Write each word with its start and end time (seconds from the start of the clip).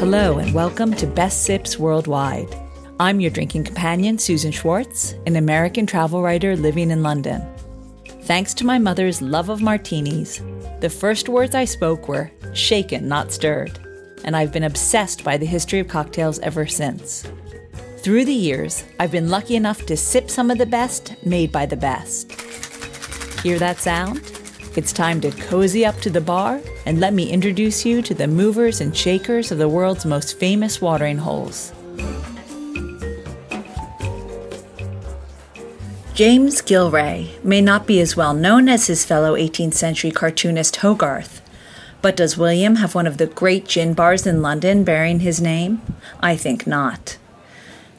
Hello, 0.00 0.38
and 0.38 0.54
welcome 0.54 0.94
to 0.94 1.06
Best 1.06 1.42
Sips 1.42 1.78
Worldwide. 1.78 2.56
I'm 2.98 3.20
your 3.20 3.30
drinking 3.30 3.64
companion, 3.64 4.18
Susan 4.18 4.50
Schwartz, 4.50 5.12
an 5.26 5.36
American 5.36 5.84
travel 5.84 6.22
writer 6.22 6.56
living 6.56 6.90
in 6.90 7.02
London. 7.02 7.46
Thanks 8.22 8.54
to 8.54 8.64
my 8.64 8.78
mother's 8.78 9.20
love 9.20 9.50
of 9.50 9.60
martinis, 9.60 10.40
the 10.80 10.88
first 10.88 11.28
words 11.28 11.54
I 11.54 11.66
spoke 11.66 12.08
were 12.08 12.30
shaken, 12.54 13.08
not 13.08 13.30
stirred, 13.30 13.78
and 14.24 14.34
I've 14.34 14.54
been 14.54 14.64
obsessed 14.64 15.22
by 15.22 15.36
the 15.36 15.44
history 15.44 15.80
of 15.80 15.88
cocktails 15.88 16.38
ever 16.38 16.66
since. 16.66 17.30
Through 17.98 18.24
the 18.24 18.32
years, 18.32 18.84
I've 18.98 19.12
been 19.12 19.28
lucky 19.28 19.54
enough 19.54 19.84
to 19.84 19.98
sip 19.98 20.30
some 20.30 20.50
of 20.50 20.56
the 20.56 20.64
best 20.64 21.14
made 21.26 21.52
by 21.52 21.66
the 21.66 21.76
best. 21.76 22.32
Hear 23.42 23.58
that 23.58 23.76
sound? 23.76 24.39
It's 24.76 24.92
time 24.92 25.20
to 25.22 25.32
cozy 25.32 25.84
up 25.84 25.96
to 26.02 26.10
the 26.10 26.20
bar 26.20 26.60
and 26.86 27.00
let 27.00 27.12
me 27.12 27.28
introduce 27.28 27.84
you 27.84 28.02
to 28.02 28.14
the 28.14 28.28
movers 28.28 28.80
and 28.80 28.96
shakers 28.96 29.50
of 29.50 29.58
the 29.58 29.68
world's 29.68 30.06
most 30.06 30.38
famous 30.38 30.80
watering 30.80 31.18
holes. 31.18 31.72
James 36.14 36.62
Gillray 36.62 37.42
may 37.42 37.60
not 37.60 37.86
be 37.86 38.00
as 38.00 38.14
well 38.14 38.32
known 38.32 38.68
as 38.68 38.86
his 38.86 39.04
fellow 39.04 39.34
18th 39.34 39.74
century 39.74 40.12
cartoonist 40.12 40.76
Hogarth, 40.76 41.40
but 42.00 42.16
does 42.16 42.38
William 42.38 42.76
have 42.76 42.94
one 42.94 43.08
of 43.08 43.18
the 43.18 43.26
great 43.26 43.66
gin 43.66 43.92
bars 43.92 44.24
in 44.24 44.40
London 44.40 44.84
bearing 44.84 45.20
his 45.20 45.40
name? 45.40 45.82
I 46.20 46.36
think 46.36 46.64
not. 46.64 47.16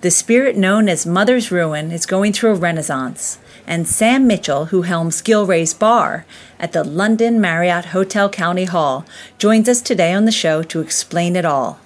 The 0.02 0.12
spirit 0.12 0.56
known 0.56 0.88
as 0.88 1.06
Mother's 1.06 1.52
Ruin 1.52 1.92
is 1.92 2.06
going 2.06 2.31
through 2.31 2.52
a 2.52 2.56
renaissance, 2.56 3.40
and 3.71 3.88
Sam 3.88 4.27
Mitchell, 4.27 4.66
who 4.66 4.81
helms 4.81 5.21
Gillray's 5.21 5.73
Bar 5.73 6.25
at 6.59 6.73
the 6.73 6.84
London 6.84 7.39
Marriott 7.39 7.85
Hotel 7.85 8.30
County 8.30 8.66
Hall, 8.66 9.05
joins 9.38 9.70
us 9.70 9.81
today 9.81 10.11
on 10.11 10.25
the 10.25 10.31
show 10.31 10.61
to 10.61 10.81
explain 10.81 11.38
it 11.38 11.45
all. 11.45 11.80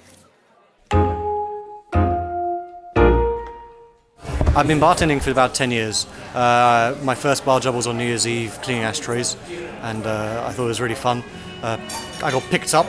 I've 4.56 4.66
been 4.66 4.80
bartending 4.80 5.22
for 5.22 5.30
about 5.30 5.54
10 5.54 5.70
years. 5.70 6.08
Uh, 6.34 6.98
my 7.04 7.14
first 7.14 7.44
bar 7.44 7.60
job 7.60 7.76
was 7.76 7.86
on 7.86 7.96
New 7.96 8.04
Year's 8.04 8.26
Eve 8.26 8.58
cleaning 8.62 8.82
ashtrays, 8.82 9.36
and 9.82 10.04
uh, 10.04 10.44
I 10.44 10.52
thought 10.52 10.64
it 10.64 10.68
was 10.68 10.80
really 10.80 10.96
fun. 10.96 11.22
Uh, 11.62 11.78
I 12.20 12.32
got 12.32 12.42
picked 12.50 12.74
up 12.74 12.86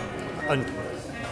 and 0.50 0.66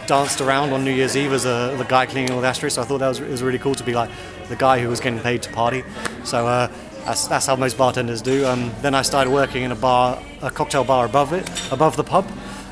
danced 0.05 0.39
around 0.39 0.71
on 0.71 0.83
New 0.83 0.91
Year's 0.91 1.17
Eve 1.17 1.33
as 1.33 1.45
a, 1.45 1.73
the 1.79 1.85
guy 1.85 2.05
cleaning 2.05 2.31
all 2.31 2.41
the 2.41 2.47
ashtrays, 2.47 2.73
so 2.73 2.83
I 2.83 2.85
thought 2.85 2.99
that 2.99 3.07
was, 3.07 3.21
was 3.21 3.41
really 3.41 3.57
cool 3.57 3.73
to 3.73 3.83
be 3.83 3.95
like 3.95 4.11
the 4.49 4.55
guy 4.55 4.79
who 4.79 4.87
was 4.87 4.99
getting 4.99 5.19
paid 5.19 5.41
to 5.43 5.51
party. 5.51 5.83
So 6.23 6.45
uh, 6.45 6.71
that's, 7.05 7.27
that's 7.27 7.45
how 7.45 7.55
most 7.55 7.77
bartenders 7.77 8.21
do. 8.21 8.45
Um, 8.45 8.71
then 8.81 8.95
I 8.95 9.01
started 9.03 9.31
working 9.31 9.63
in 9.63 9.71
a 9.71 9.75
bar, 9.75 10.21
a 10.41 10.51
cocktail 10.51 10.83
bar 10.83 11.05
above 11.05 11.33
it, 11.33 11.49
above 11.71 11.95
the 11.95 12.03
pub, 12.03 12.25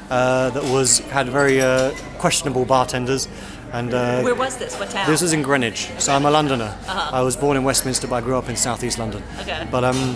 uh, 0.10 0.50
that 0.50 0.64
was 0.64 1.00
had 1.00 1.28
very 1.30 1.62
uh, 1.62 1.92
questionable 2.18 2.66
bartenders. 2.66 3.28
And 3.72 3.94
uh, 3.94 4.22
Where 4.22 4.36
was 4.36 4.58
this? 4.58 4.78
What 4.78 4.90
town? 4.92 5.10
this 5.10 5.22
was 5.22 5.34
in 5.34 5.42
Greenwich, 5.42 5.90
so 5.98 6.14
I'm 6.14 6.26
a 6.26 6.32
Londoner. 6.32 6.78
I 6.88 7.22
was 7.22 7.36
born 7.36 7.58
in 7.58 7.64
Westminster, 7.64 8.08
but 8.08 8.18
I 8.18 8.22
grew 8.22 8.38
up 8.38 8.48
in 8.50 8.56
southeast 8.56 9.00
London. 9.00 9.24
Okay. 9.40 9.68
But 9.72 9.84
um, 9.84 10.16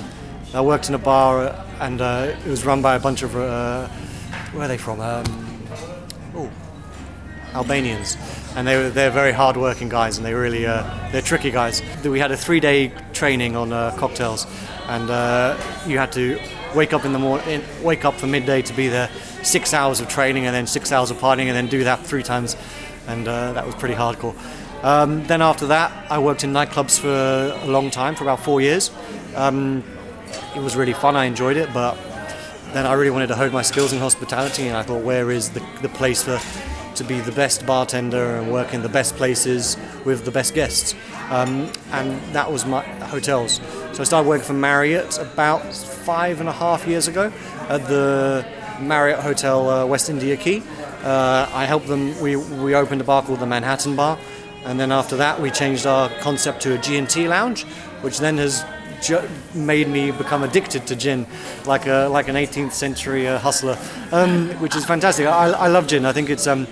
I 0.54 0.62
worked 0.62 0.90
in 0.90 0.96
a 0.96 1.00
bar, 1.00 1.66
and 1.80 2.00
uh, 2.00 2.36
it 2.46 2.50
was 2.50 2.66
run 2.66 2.82
by 2.82 2.96
a 2.96 3.00
bunch 3.00 3.24
of 3.24 3.36
uh, 3.36 3.88
where 4.54 4.66
are 4.66 4.68
they 4.68 4.78
from? 4.78 5.00
Um, 5.00 5.24
oh, 6.36 6.52
Albanians, 7.56 8.16
and 8.56 8.68
they 8.68 8.78
were 8.78 8.90
they're 8.92 9.10
very 9.10 9.32
hard-working 9.32 9.90
guys, 9.90 10.18
and 10.18 10.26
they 10.26 10.36
really 10.36 10.68
uh, 10.68 10.84
they're 11.12 11.24
tricky 11.24 11.50
guys. 11.50 11.82
We 12.04 12.20
had 12.20 12.32
a 12.32 12.38
three-day 12.38 12.92
training 13.18 13.56
on 13.56 13.74
uh, 13.74 13.92
cocktails, 13.98 14.46
and 14.88 15.10
uh, 15.10 15.58
you 15.88 15.98
had 15.98 16.12
to 16.12 16.40
wake 16.76 16.94
up 16.94 17.04
in 17.04 17.14
the 17.14 17.20
morning, 17.20 17.64
wake 17.82 18.06
up 18.06 18.14
for 18.14 18.28
midday 18.28 18.62
to 18.62 18.74
be 18.74 18.88
there, 18.88 19.10
six 19.42 19.74
hours 19.74 20.00
of 20.00 20.08
training, 20.08 20.46
and 20.46 20.56
then 20.56 20.68
six 20.68 20.92
hours 20.92 21.10
of 21.10 21.18
partying, 21.18 21.48
and 21.48 21.56
then 21.56 21.68
do 21.68 21.84
that 21.84 22.06
three 22.06 22.24
times, 22.24 22.56
and 23.08 23.28
uh, 23.28 23.54
that 23.54 23.66
was 23.66 23.74
pretty 23.76 23.96
hardcore. 23.96 24.36
Um, 24.84 25.26
then 25.26 25.42
after 25.42 25.66
that, 25.68 25.92
I 26.12 26.20
worked 26.20 26.44
in 26.44 26.54
nightclubs 26.54 27.00
for 27.00 27.58
a 27.64 27.68
long 27.68 27.90
time, 27.90 28.14
for 28.14 28.24
about 28.24 28.40
four 28.40 28.62
years. 28.62 28.92
Um, 29.36 29.84
it 30.56 30.62
was 30.62 30.76
really 30.76 30.94
fun. 30.94 31.16
I 31.16 31.26
enjoyed 31.26 31.58
it, 31.58 31.74
but 31.74 31.98
then 32.74 32.86
I 32.86 32.94
really 32.94 33.12
wanted 33.12 33.28
to 33.28 33.36
hone 33.36 33.52
my 33.52 33.64
skills 33.64 33.94
in 33.94 34.00
hospitality, 34.00 34.68
and 34.68 34.78
I 34.78 34.84
thought, 34.84 35.04
where 35.04 35.32
is 35.32 35.50
the, 35.50 35.66
the 35.82 35.90
place 35.90 36.22
for 36.22 36.38
to 36.98 37.04
be 37.04 37.20
the 37.20 37.32
best 37.32 37.66
bartender 37.66 38.36
and 38.36 38.52
work 38.52 38.74
in 38.74 38.82
the 38.82 38.90
best 38.90 39.16
places 39.16 39.78
with 40.06 40.26
the 40.26 40.32
best 40.32 40.54
guests? 40.54 40.96
Um, 41.30 41.72
and 41.92 42.20
that 42.34 42.52
was 42.52 42.66
my 42.66 42.84
hotels. 43.06 43.62
So 43.94 44.02
I 44.02 44.04
started 44.04 44.28
working 44.28 44.46
for 44.46 44.54
Marriott 44.54 45.18
about 45.20 45.62
five 45.74 46.40
and 46.40 46.50
a 46.50 46.54
half 46.54 46.88
years 46.88 47.08
ago 47.08 47.32
at 47.70 47.88
the 47.88 48.46
Marriott 48.80 49.20
Hotel 49.20 49.70
uh, 49.70 49.86
West 49.86 50.10
India 50.10 50.38
Quay. 50.38 50.62
Uh, 51.04 51.50
I 51.54 51.66
helped 51.66 51.88
them. 51.88 52.20
We 52.20 52.36
we 52.36 52.76
opened 52.76 53.02
a 53.02 53.04
bar 53.04 53.22
called 53.24 53.40
the 53.40 53.46
Manhattan 53.46 53.96
Bar, 53.96 54.18
and 54.66 54.80
then 54.80 54.92
after 54.92 55.16
that 55.18 55.40
we 55.40 55.52
changed 55.52 55.86
our 55.86 56.10
concept 56.20 56.62
to 56.64 56.74
a 56.74 56.78
G&T 56.78 57.28
lounge, 57.28 57.64
which 58.02 58.20
then 58.20 58.38
has 58.38 58.66
ju- 59.02 59.28
made 59.54 59.88
me 59.88 60.12
become 60.12 60.44
addicted 60.44 60.88
to 60.88 60.96
gin, 60.96 61.26
like 61.66 61.88
a 61.88 62.08
like 62.12 62.28
an 62.28 62.36
18th 62.36 62.72
century 62.72 63.28
uh, 63.28 63.38
hustler, 63.40 63.78
um, 64.12 64.50
which 64.60 64.76
is 64.76 64.86
fantastic. 64.86 65.28
I, 65.28 65.52
I 65.52 65.68
love 65.68 65.88
gin. 65.88 66.06
I 66.06 66.14
think 66.14 66.30
it's 66.30 66.48
um, 66.48 66.68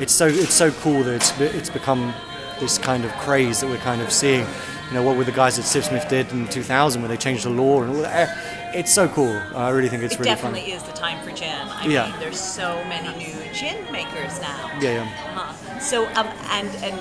it's 0.00 0.12
so 0.14 0.26
it's 0.26 0.54
so 0.54 0.70
cool 0.70 1.02
that 1.04 1.14
it's 1.14 1.38
it's 1.40 1.70
become 1.70 2.12
this 2.60 2.78
kind 2.78 3.04
of 3.04 3.12
craze 3.18 3.60
that 3.60 3.68
we're 3.68 3.78
kind 3.78 4.00
of 4.02 4.12
seeing. 4.12 4.46
You 4.88 4.94
know 4.94 5.02
what 5.02 5.16
were 5.16 5.24
the 5.24 5.32
guys 5.32 5.58
at 5.58 5.66
Sipsmith 5.66 6.08
did 6.08 6.32
in 6.32 6.48
2000 6.48 7.02
when 7.02 7.10
they 7.10 7.16
changed 7.18 7.44
the 7.44 7.50
law 7.50 7.82
and 7.82 7.90
all 7.94 8.02
that. 8.02 8.74
It's 8.74 8.92
so 8.92 9.06
cool. 9.08 9.38
I 9.54 9.68
really 9.70 9.88
think 9.90 10.02
it's 10.02 10.18
really 10.18 10.34
cool. 10.34 10.48
It 10.50 10.52
really 10.52 10.60
definitely 10.64 10.70
fun. 10.72 10.80
is 10.80 10.82
the 10.84 10.92
time 10.92 11.22
for 11.24 11.30
gin. 11.30 11.68
I 11.68 11.86
Yeah. 11.86 12.06
mean, 12.10 12.20
there's 12.20 12.40
so 12.40 12.82
many 12.88 13.08
new 13.18 13.34
gin 13.52 13.76
makers 13.92 14.40
now. 14.40 14.70
Yeah, 14.80 14.92
yeah. 14.94 15.02
Uh-huh. 15.36 15.78
So, 15.80 16.06
um, 16.16 16.26
and 16.50 16.70
and 16.82 16.98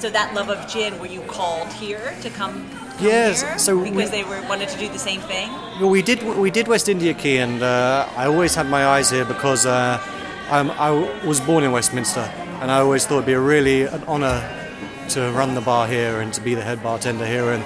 so 0.00 0.10
that 0.10 0.34
love 0.34 0.50
of 0.50 0.66
gin, 0.68 0.98
were 0.98 1.06
you 1.06 1.20
called 1.22 1.68
here 1.74 2.12
to 2.22 2.30
come? 2.30 2.68
come 2.98 3.06
Yes, 3.06 3.42
here? 3.42 3.58
so 3.58 3.78
because 3.78 3.94
we- 3.96 4.04
they 4.06 4.24
were 4.24 4.40
wanted 4.48 4.68
to 4.70 4.78
do 4.78 4.88
the 4.88 4.98
same 4.98 5.20
thing. 5.22 5.48
Well, 5.80 5.90
we 5.90 6.02
did 6.02 6.22
we 6.24 6.50
did 6.50 6.66
West 6.66 6.88
India 6.88 7.14
Quay, 7.14 7.38
and 7.38 7.62
uh, 7.62 8.06
I 8.16 8.26
always 8.26 8.54
had 8.56 8.66
my 8.68 8.84
eyes 8.86 9.10
here 9.10 9.24
because 9.24 9.64
uh, 9.66 10.00
I'm, 10.48 10.70
I 10.70 10.90
was 11.26 11.40
born 11.40 11.64
in 11.64 11.72
Westminster, 11.72 12.20
and 12.60 12.70
I 12.70 12.78
always 12.78 13.04
thought 13.04 13.16
it'd 13.16 13.26
be 13.26 13.32
a 13.32 13.40
really 13.40 13.82
an 13.82 14.04
honour 14.04 14.48
to 15.08 15.30
run 15.32 15.54
the 15.56 15.60
bar 15.60 15.88
here 15.88 16.20
and 16.20 16.32
to 16.34 16.40
be 16.40 16.54
the 16.54 16.62
head 16.62 16.82
bartender 16.84 17.26
here, 17.26 17.50
and 17.50 17.64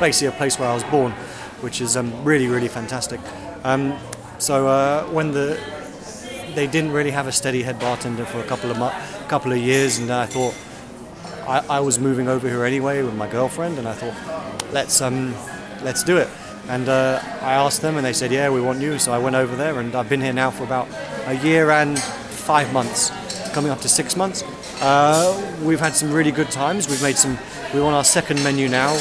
basically 0.00 0.26
a 0.26 0.32
place 0.32 0.58
where 0.58 0.68
I 0.68 0.74
was 0.74 0.82
born, 0.84 1.12
which 1.60 1.80
is 1.80 1.96
um, 1.96 2.24
really 2.24 2.48
really 2.48 2.66
fantastic. 2.66 3.20
Um, 3.62 3.96
so 4.38 4.66
uh, 4.66 5.04
when 5.06 5.30
the 5.30 5.60
they 6.56 6.66
didn't 6.66 6.90
really 6.90 7.12
have 7.12 7.28
a 7.28 7.32
steady 7.32 7.62
head 7.62 7.78
bartender 7.78 8.24
for 8.24 8.40
a 8.40 8.44
couple 8.44 8.70
of 8.72 8.78
mo- 8.78 8.94
couple 9.28 9.52
of 9.52 9.58
years, 9.58 9.98
and 9.98 10.10
I 10.10 10.26
thought 10.26 10.54
I, 11.46 11.76
I 11.76 11.80
was 11.80 12.00
moving 12.00 12.26
over 12.28 12.48
here 12.48 12.64
anyway 12.64 13.00
with 13.02 13.14
my 13.14 13.28
girlfriend, 13.28 13.78
and 13.78 13.86
I 13.86 13.94
thought, 13.94 14.72
let's 14.72 15.00
um, 15.00 15.34
let's 15.84 16.02
do 16.02 16.16
it. 16.16 16.28
And 16.68 16.88
uh, 16.88 17.20
I 17.42 17.54
asked 17.54 17.80
them, 17.80 17.96
and 17.96 18.04
they 18.04 18.12
said, 18.12 18.32
yeah, 18.32 18.50
we 18.50 18.60
want 18.60 18.80
you. 18.80 18.98
So 18.98 19.12
I 19.12 19.18
went 19.18 19.36
over 19.36 19.54
there, 19.54 19.78
and 19.78 19.94
I've 19.94 20.08
been 20.08 20.20
here 20.20 20.32
now 20.32 20.50
for 20.50 20.64
about 20.64 20.88
a 21.28 21.34
year 21.44 21.70
and 21.70 21.98
five 21.98 22.72
months, 22.72 23.10
coming 23.52 23.70
up 23.70 23.80
to 23.82 23.88
six 23.88 24.16
months. 24.16 24.42
Uh, 24.80 25.56
we've 25.62 25.80
had 25.80 25.94
some 25.94 26.10
really 26.10 26.30
good 26.32 26.50
times. 26.50 26.88
We've 26.88 27.02
made 27.02 27.16
some. 27.16 27.38
We're 27.74 27.84
on 27.84 27.92
our 27.92 28.04
second 28.04 28.42
menu 28.42 28.68
now. 28.68 28.92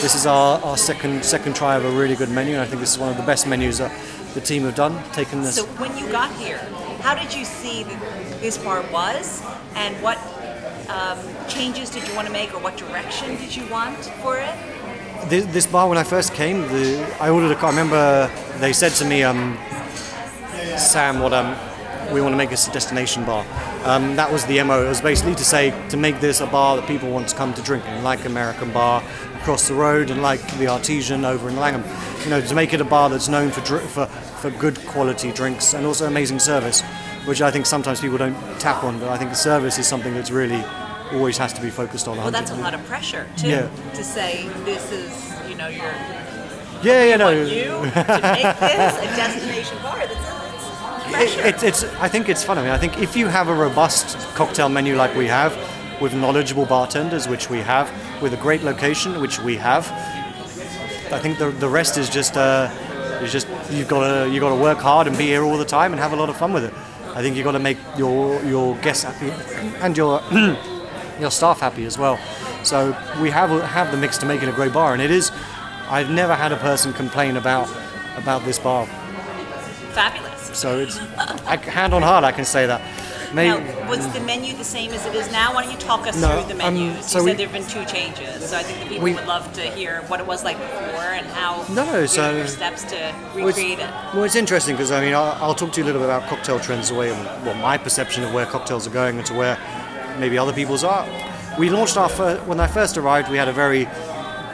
This 0.00 0.14
is 0.16 0.26
our, 0.26 0.60
our 0.62 0.76
second 0.76 1.24
second 1.24 1.54
try 1.54 1.76
of 1.76 1.84
a 1.84 1.90
really 1.90 2.16
good 2.16 2.30
menu, 2.30 2.54
and 2.54 2.62
I 2.62 2.66
think 2.66 2.80
this 2.80 2.92
is 2.92 2.98
one 2.98 3.08
of 3.08 3.16
the 3.16 3.22
best 3.22 3.46
menus 3.46 3.78
that 3.78 3.92
the 4.34 4.40
team 4.40 4.62
have 4.64 4.74
done. 4.74 5.00
Taken 5.12 5.42
this. 5.42 5.56
So 5.56 5.66
when 5.78 5.96
you 5.96 6.10
got 6.10 6.34
here, 6.36 6.58
how 7.02 7.14
did 7.14 7.32
you 7.32 7.44
see 7.44 7.84
that 7.84 8.40
this 8.40 8.58
bar 8.58 8.82
was, 8.90 9.44
and 9.74 9.94
what 10.02 10.18
um, 10.88 11.18
changes 11.46 11.90
did 11.90 12.06
you 12.08 12.14
want 12.16 12.26
to 12.26 12.32
make, 12.32 12.52
or 12.52 12.60
what 12.60 12.76
direction 12.76 13.36
did 13.36 13.54
you 13.54 13.64
want 13.70 13.96
for 14.22 14.38
it? 14.38 14.54
this, 15.28 15.44
this 15.46 15.66
bar 15.66 15.88
when 15.88 15.98
I 15.98 16.04
first 16.04 16.34
came, 16.34 16.62
the, 16.62 17.16
I 17.20 17.30
ordered 17.30 17.50
a 17.50 17.54
car. 17.54 17.68
I 17.68 17.76
remember 17.76 18.30
they 18.58 18.72
said 18.72 18.92
to 18.92 19.04
me, 19.04 19.22
um, 19.22 19.56
"Sam, 20.76 21.20
what 21.20 21.32
um, 21.32 21.56
we 22.12 22.20
want 22.20 22.32
to 22.32 22.36
make 22.36 22.50
this 22.50 22.66
a 22.68 22.72
destination 22.72 23.24
bar." 23.24 23.44
Um, 23.84 24.16
that 24.16 24.30
was 24.32 24.44
the 24.46 24.62
mo. 24.62 24.84
It 24.84 24.88
was 24.88 25.00
basically 25.00 25.34
to 25.36 25.44
say 25.44 25.70
to 25.90 25.96
make 25.96 26.20
this 26.20 26.40
a 26.40 26.46
bar 26.46 26.76
that 26.76 26.86
people 26.86 27.10
want 27.10 27.28
to 27.28 27.36
come 27.36 27.52
to 27.54 27.62
drink 27.62 27.84
in, 27.86 28.02
like 28.02 28.24
American 28.24 28.72
Bar 28.72 29.02
across 29.40 29.68
the 29.68 29.74
road 29.74 30.10
and 30.10 30.22
like 30.22 30.40
the 30.58 30.66
Artesian 30.68 31.24
over 31.24 31.48
in 31.48 31.56
Langham. 31.56 31.84
You 32.24 32.30
know, 32.30 32.40
to 32.40 32.54
make 32.54 32.72
it 32.74 32.80
a 32.80 32.84
bar 32.84 33.08
that's 33.10 33.28
known 33.28 33.50
for 33.50 33.60
dr- 33.62 33.88
for 33.90 34.06
for 34.06 34.50
good 34.50 34.78
quality 34.86 35.32
drinks 35.32 35.74
and 35.74 35.86
also 35.86 36.06
amazing 36.06 36.38
service, 36.40 36.82
which 37.26 37.40
I 37.42 37.50
think 37.50 37.66
sometimes 37.66 38.00
people 38.00 38.18
don't 38.18 38.36
tap 38.60 38.82
on. 38.84 38.98
But 38.98 39.08
I 39.08 39.16
think 39.18 39.30
the 39.30 39.36
service 39.36 39.78
is 39.78 39.86
something 39.86 40.14
that's 40.14 40.30
really 40.30 40.64
always 41.12 41.38
has 41.38 41.52
to 41.52 41.60
be 41.62 41.70
focused 41.70 42.08
on. 42.08 42.16
Well, 42.16 42.30
that's 42.32 42.50
a 42.50 42.56
lot 42.56 42.74
of 42.74 42.84
pressure 42.86 43.28
too. 43.36 43.48
Yeah. 43.48 43.68
To 43.94 44.02
say 44.02 44.48
this 44.64 44.90
is, 44.90 45.48
you 45.48 45.54
know, 45.54 45.68
your 45.68 45.84
Yeah, 46.82 47.04
yeah, 47.04 47.16
no. 47.16 47.30
you 47.30 47.64
to 47.64 48.20
make 48.34 48.58
this 48.58 48.98
a 48.98 49.16
destination 49.16 49.78
bar. 49.82 49.98
That's 49.98 50.35
It, 51.08 51.46
it's, 51.46 51.62
it's, 51.62 51.84
I 51.96 52.08
think 52.08 52.28
it's 52.28 52.44
fun. 52.44 52.58
I 52.58 52.62
mean, 52.62 52.70
I 52.70 52.78
think 52.78 52.98
if 52.98 53.16
you 53.16 53.26
have 53.28 53.48
a 53.48 53.54
robust 53.54 54.18
cocktail 54.34 54.68
menu 54.68 54.96
like 54.96 55.14
we 55.14 55.26
have, 55.26 55.56
with 56.00 56.14
knowledgeable 56.14 56.66
bartenders, 56.66 57.28
which 57.28 57.48
we 57.48 57.58
have, 57.58 57.90
with 58.22 58.34
a 58.34 58.36
great 58.36 58.62
location, 58.62 59.20
which 59.20 59.40
we 59.40 59.56
have, 59.56 59.90
I 61.12 61.18
think 61.18 61.38
the, 61.38 61.50
the 61.50 61.68
rest 61.68 61.96
is 61.98 62.10
just 62.10 62.36
uh, 62.36 62.68
is 63.22 63.32
just 63.32 63.46
you've 63.70 63.88
got 63.88 64.24
to 64.24 64.30
you 64.30 64.40
got 64.40 64.50
to 64.50 64.60
work 64.60 64.78
hard 64.78 65.06
and 65.06 65.16
be 65.16 65.26
here 65.26 65.42
all 65.42 65.56
the 65.56 65.64
time 65.64 65.92
and 65.92 66.00
have 66.00 66.12
a 66.12 66.16
lot 66.16 66.28
of 66.28 66.36
fun 66.36 66.52
with 66.52 66.64
it. 66.64 66.74
I 67.14 67.22
think 67.22 67.36
you've 67.36 67.44
got 67.44 67.52
to 67.52 67.58
make 67.58 67.78
your 67.96 68.42
your 68.44 68.76
guests 68.78 69.04
happy 69.04 69.30
and 69.80 69.96
your 69.96 70.20
your 71.20 71.30
staff 71.30 71.60
happy 71.60 71.84
as 71.84 71.96
well. 71.96 72.18
So 72.64 72.88
we 73.22 73.30
have 73.30 73.50
have 73.62 73.90
the 73.90 73.96
mix 73.96 74.18
to 74.18 74.26
make 74.26 74.42
it 74.42 74.48
a 74.48 74.52
great 74.52 74.72
bar, 74.72 74.92
and 74.92 75.00
it 75.00 75.10
is. 75.10 75.30
I've 75.88 76.10
never 76.10 76.34
had 76.34 76.50
a 76.50 76.56
person 76.56 76.92
complain 76.92 77.36
about 77.36 77.68
about 78.16 78.44
this 78.44 78.58
bar. 78.58 78.86
Fabulous. 79.92 80.25
So 80.54 80.80
it's 80.80 80.98
I, 80.98 81.56
hand 81.56 81.94
on 81.94 82.02
heart, 82.02 82.24
I 82.24 82.32
can 82.32 82.44
say 82.44 82.66
that. 82.66 82.80
Maybe, 83.34 83.48
now, 83.48 83.90
was 83.90 84.06
the 84.12 84.20
menu 84.20 84.54
the 84.54 84.64
same 84.64 84.92
as 84.92 85.04
it 85.04 85.14
is 85.14 85.30
now? 85.32 85.52
Why 85.52 85.64
don't 85.64 85.72
you 85.72 85.78
talk 85.78 86.06
us 86.06 86.20
no, 86.20 86.28
through 86.28 86.48
the 86.48 86.54
menus? 86.54 86.96
Um, 86.96 87.02
so 87.02 87.18
you 87.18 87.24
we, 87.24 87.30
said 87.30 87.38
there 87.38 87.48
have 87.48 87.52
been 87.54 87.68
two 87.68 87.84
changes, 87.92 88.48
so 88.48 88.56
I 88.56 88.62
think 88.62 88.78
the 88.78 88.88
people 88.88 89.04
we, 89.04 89.14
would 89.14 89.26
love 89.26 89.52
to 89.54 89.62
hear 89.62 90.02
what 90.02 90.20
it 90.20 90.26
was 90.26 90.44
like 90.44 90.56
before 90.58 91.02
and 91.02 91.26
how 91.26 91.64
no, 91.72 92.06
so, 92.06 92.36
your 92.36 92.46
steps 92.46 92.84
to 92.84 93.14
recreate 93.34 93.78
well, 93.78 94.08
it. 94.10 94.14
Well, 94.14 94.24
it's 94.24 94.36
interesting 94.36 94.76
because 94.76 94.92
I 94.92 95.00
mean 95.00 95.12
I'll, 95.12 95.32
I'll, 95.42 95.54
talk 95.54 95.72
to 95.72 95.80
you 95.80 95.84
a 95.84 95.86
little 95.86 96.00
bit 96.00 96.08
about 96.08 96.28
cocktail 96.28 96.60
trends, 96.60 96.88
the 96.88 96.94
way 96.94 97.10
well 97.10 97.54
my 97.56 97.76
perception 97.76 98.22
of 98.22 98.32
where 98.32 98.46
cocktails 98.46 98.86
are 98.86 98.90
going 98.90 99.18
and 99.18 99.26
to 99.26 99.34
where 99.34 99.58
maybe 100.18 100.38
other 100.38 100.52
people's 100.52 100.84
are. 100.84 101.06
We 101.58 101.70
launched 101.70 101.96
our 101.96 102.08
first, 102.08 102.46
when 102.46 102.60
I 102.60 102.66
first 102.66 102.96
arrived, 102.96 103.30
we 103.30 103.38
had 103.38 103.48
a 103.48 103.52
very 103.52 103.84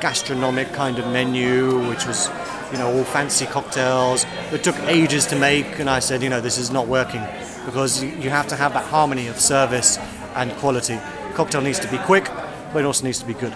gastronomic 0.00 0.72
kind 0.72 0.98
of 0.98 1.06
menu, 1.08 1.88
which 1.88 2.06
was 2.06 2.28
you 2.72 2.78
know 2.78 2.92
all 2.92 3.04
fancy 3.04 3.46
cocktails. 3.46 4.24
that 4.50 4.64
took 4.64 4.78
ages 4.80 5.26
to 5.26 5.36
make, 5.36 5.78
and 5.78 5.88
I 5.88 6.00
said, 6.00 6.22
you 6.22 6.28
know, 6.28 6.40
this 6.40 6.58
is 6.58 6.70
not 6.70 6.88
working 6.88 7.22
because 7.66 8.02
you 8.02 8.30
have 8.30 8.48
to 8.48 8.56
have 8.56 8.72
that 8.72 8.84
harmony 8.86 9.28
of 9.28 9.38
service 9.38 9.98
and 10.34 10.50
quality. 10.56 10.98
Cocktail 11.34 11.60
needs 11.60 11.78
to 11.80 11.90
be 11.90 11.98
quick, 11.98 12.24
but 12.72 12.80
it 12.80 12.84
also 12.84 13.04
needs 13.04 13.20
to 13.20 13.26
be 13.26 13.34
good. 13.34 13.54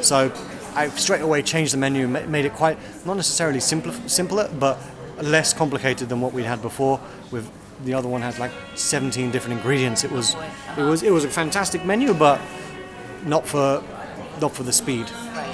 So 0.00 0.32
I 0.74 0.88
straight 0.90 1.22
away 1.22 1.42
changed 1.42 1.72
the 1.72 1.78
menu, 1.78 2.06
made 2.06 2.44
it 2.44 2.52
quite 2.52 2.78
not 3.04 3.16
necessarily 3.16 3.60
simpler, 3.60 3.92
simpler, 4.06 4.48
but 4.58 4.78
less 5.20 5.52
complicated 5.52 6.08
than 6.08 6.20
what 6.20 6.32
we 6.32 6.44
had 6.44 6.62
before. 6.62 7.00
With 7.30 7.50
the 7.84 7.94
other 7.94 8.08
one 8.08 8.22
had 8.22 8.38
like 8.38 8.52
17 8.74 9.30
different 9.30 9.58
ingredients. 9.58 10.04
It 10.04 10.10
was 10.10 10.36
it 10.76 10.82
was 10.82 11.02
it 11.02 11.12
was 11.12 11.24
a 11.24 11.30
fantastic 11.30 11.84
menu, 11.84 12.14
but 12.14 12.40
not 13.24 13.46
for 13.46 13.82
not 14.40 14.54
for 14.54 14.62
the 14.62 14.72
speed. 14.72 15.06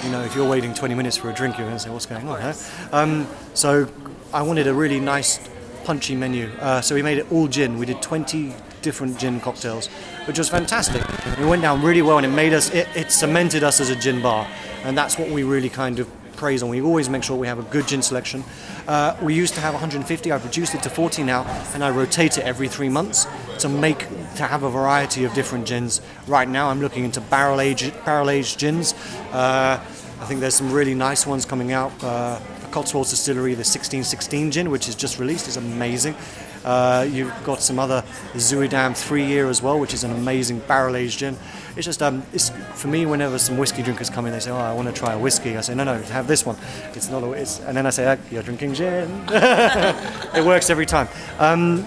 You 0.05 0.11
know, 0.11 0.21
if 0.21 0.35
you're 0.35 0.47
waiting 0.47 0.75
20 0.75 0.93
minutes 0.93 1.17
for 1.17 1.31
a 1.31 1.33
drink, 1.33 1.57
you're 1.57 1.65
going 1.65 1.77
to 1.77 1.83
say, 1.83 1.89
"What's 1.89 2.05
going 2.05 2.29
on?" 2.29 2.39
Huh? 2.39 2.53
Um, 2.91 3.27
so 3.55 3.87
I 4.31 4.43
wanted 4.43 4.67
a 4.67 4.73
really 4.73 4.99
nice 4.99 5.39
punchy 5.83 6.15
menu. 6.15 6.51
Uh, 6.59 6.79
so 6.79 6.93
we 6.93 7.01
made 7.01 7.17
it 7.17 7.31
all 7.31 7.47
gin. 7.47 7.79
We 7.79 7.87
did 7.87 8.03
20 8.03 8.53
different 8.83 9.17
gin 9.17 9.39
cocktails, 9.39 9.87
which 10.27 10.37
was 10.37 10.47
fantastic. 10.47 11.01
It 11.39 11.47
went 11.47 11.63
down 11.63 11.81
really 11.81 12.03
well, 12.03 12.17
and 12.17 12.25
it 12.27 12.29
made 12.29 12.53
us. 12.53 12.69
It, 12.69 12.87
it 12.95 13.11
cemented 13.11 13.63
us 13.63 13.81
as 13.81 13.89
a 13.89 13.95
gin 13.95 14.21
bar, 14.21 14.47
and 14.83 14.95
that's 14.95 15.17
what 15.17 15.31
we 15.31 15.41
really 15.41 15.69
kind 15.69 15.97
of 15.97 16.07
praise 16.35 16.63
on. 16.63 16.69
We 16.69 16.81
always 16.81 17.09
make 17.09 17.23
sure 17.23 17.37
we 17.37 17.47
have 17.47 17.59
a 17.59 17.63
good 17.63 17.87
gin 17.87 18.01
selection. 18.01 18.43
Uh, 18.87 19.15
we 19.21 19.33
used 19.33 19.53
to 19.55 19.61
have 19.61 19.73
150. 19.73 20.31
I've 20.31 20.43
reduced 20.43 20.75
it 20.75 20.83
to 20.83 20.89
40 20.89 21.23
now, 21.23 21.43
and 21.73 21.83
I 21.83 21.89
rotate 21.89 22.37
it 22.37 22.43
every 22.43 22.67
three 22.67 22.89
months 22.89 23.27
to 23.59 23.69
make 23.69 24.07
to 24.35 24.43
have 24.43 24.63
a 24.63 24.69
variety 24.69 25.23
of 25.23 25.33
different 25.33 25.65
gins. 25.65 26.01
Right 26.27 26.47
now, 26.47 26.69
I'm 26.69 26.81
looking 26.81 27.05
into 27.05 27.21
barrel 27.21 27.61
aged 27.61 27.93
barrel 28.05 28.29
aged 28.29 28.59
gins. 28.59 28.93
Uh, 29.31 29.79
I 30.19 30.25
think 30.25 30.39
there's 30.39 30.55
some 30.55 30.71
really 30.71 30.95
nice 30.95 31.25
ones 31.25 31.45
coming 31.45 31.71
out. 31.71 31.91
Uh, 32.03 32.39
Cotswolds 32.71 33.09
Distillery, 33.09 33.53
the 33.53 33.59
1616 33.59 34.51
gin, 34.51 34.69
which 34.69 34.89
is 34.89 34.95
just 34.95 35.19
released, 35.19 35.47
is 35.47 35.55
amazing. 35.55 36.13
Uh, 36.65 37.07
you've 37.09 37.31
got 37.43 37.61
some 37.61 37.77
other 37.77 38.03
Zuidam 38.33 38.97
three 38.97 39.23
year 39.23 39.49
as 39.49 39.61
well, 39.61 39.79
which 39.79 39.93
is 39.93 40.03
an 40.03 40.11
amazing 40.11 40.59
barrel 40.59 40.95
aged 40.95 41.19
gin. 41.19 41.37
It's 41.75 41.85
just 41.85 42.01
um, 42.01 42.23
it's 42.33 42.49
for 42.73 42.87
me. 42.87 43.05
Whenever 43.05 43.37
some 43.37 43.57
whiskey 43.57 43.83
drinkers 43.83 44.09
come 44.09 44.25
in, 44.25 44.31
they 44.31 44.39
say, 44.39 44.49
"Oh, 44.49 44.57
I 44.57 44.73
want 44.73 44.87
to 44.87 44.93
try 44.93 45.13
a 45.13 45.19
whiskey." 45.19 45.55
I 45.57 45.61
say, 45.61 45.75
"No, 45.75 45.83
no, 45.83 46.01
have 46.01 46.27
this 46.27 46.43
one." 46.43 46.57
It's 46.93 47.09
not. 47.09 47.23
A, 47.23 47.27
and 47.67 47.77
then 47.77 47.85
I 47.85 47.91
say, 47.91 48.11
oh, 48.11 48.17
"You're 48.31 48.41
drinking 48.41 48.73
gin." 48.73 49.09
it 49.29 50.43
works 50.43 50.71
every 50.71 50.87
time. 50.87 51.07
Um, 51.37 51.85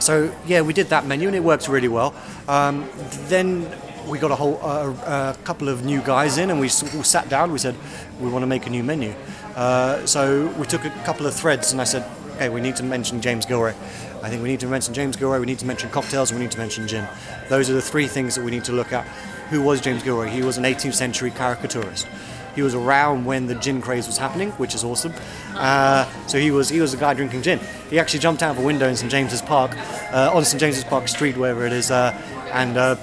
so 0.00 0.32
yeah, 0.46 0.62
we 0.62 0.72
did 0.72 0.88
that 0.88 1.04
menu 1.06 1.26
and 1.26 1.36
it 1.36 1.44
worked 1.44 1.68
really 1.68 1.88
well. 1.88 2.14
Um, 2.48 2.88
then 3.28 3.70
we 4.08 4.18
got 4.18 4.30
a 4.30 4.34
whole 4.34 4.58
uh, 4.62 5.34
couple 5.44 5.68
of 5.68 5.84
new 5.84 6.00
guys 6.00 6.38
in 6.38 6.50
and 6.50 6.58
we, 6.58 6.66
we 6.66 7.02
sat 7.02 7.28
down. 7.28 7.52
We 7.52 7.58
said 7.58 7.76
we 8.18 8.30
want 8.30 8.42
to 8.42 8.46
make 8.46 8.66
a 8.66 8.70
new 8.70 8.82
menu. 8.82 9.14
Uh, 9.54 10.04
so 10.06 10.48
we 10.58 10.66
took 10.66 10.84
a 10.84 10.90
couple 11.04 11.26
of 11.26 11.34
threads 11.34 11.72
and 11.72 11.80
I 11.80 11.84
said, 11.84 12.04
okay, 12.40 12.48
we 12.48 12.62
need 12.62 12.76
to 12.76 12.82
mention 12.82 13.20
James 13.20 13.44
Gillray. 13.44 13.74
I 14.22 14.30
think 14.30 14.42
we 14.42 14.48
need 14.48 14.60
to 14.60 14.66
mention 14.66 14.94
James 14.94 15.14
Gillray, 15.14 15.40
we 15.40 15.44
need 15.44 15.58
to 15.58 15.66
mention 15.66 15.90
cocktails, 15.90 16.30
and 16.30 16.40
we 16.40 16.46
need 16.46 16.52
to 16.52 16.58
mention 16.58 16.88
gin. 16.88 17.06
Those 17.50 17.68
are 17.68 17.74
the 17.74 17.82
three 17.82 18.06
things 18.06 18.34
that 18.34 18.42
we 18.42 18.50
need 18.50 18.64
to 18.64 18.72
look 18.72 18.94
at. 18.94 19.06
Who 19.50 19.60
was 19.60 19.82
James 19.82 20.02
Gillray? 20.02 20.30
He 20.30 20.40
was 20.40 20.56
an 20.56 20.64
18th 20.64 20.94
century 20.94 21.30
caricaturist. 21.32 22.06
He 22.54 22.62
was 22.62 22.74
around 22.74 23.26
when 23.26 23.46
the 23.46 23.56
gin 23.56 23.82
craze 23.82 24.06
was 24.06 24.16
happening, 24.16 24.52
which 24.52 24.74
is 24.74 24.84
awesome. 24.84 25.12
Uh, 25.54 26.06
so 26.26 26.38
he 26.38 26.50
was 26.50 26.70
he 26.70 26.80
was 26.80 26.94
a 26.94 26.96
guy 26.96 27.12
drinking 27.12 27.42
gin. 27.42 27.60
He 27.90 27.98
actually 27.98 28.20
jumped 28.20 28.42
out 28.42 28.56
of 28.56 28.62
a 28.62 28.66
window 28.66 28.88
in 28.88 28.96
St 28.96 29.10
James's 29.10 29.42
Park, 29.42 29.76
uh, 30.10 30.30
on 30.32 30.44
St 30.44 30.58
James's 30.58 30.84
Park 30.84 31.08
Street, 31.08 31.36
wherever 31.36 31.66
it 31.66 31.74
is, 31.74 31.90
uh, 31.90 32.10
and 32.52 32.78
uh, 32.78 32.96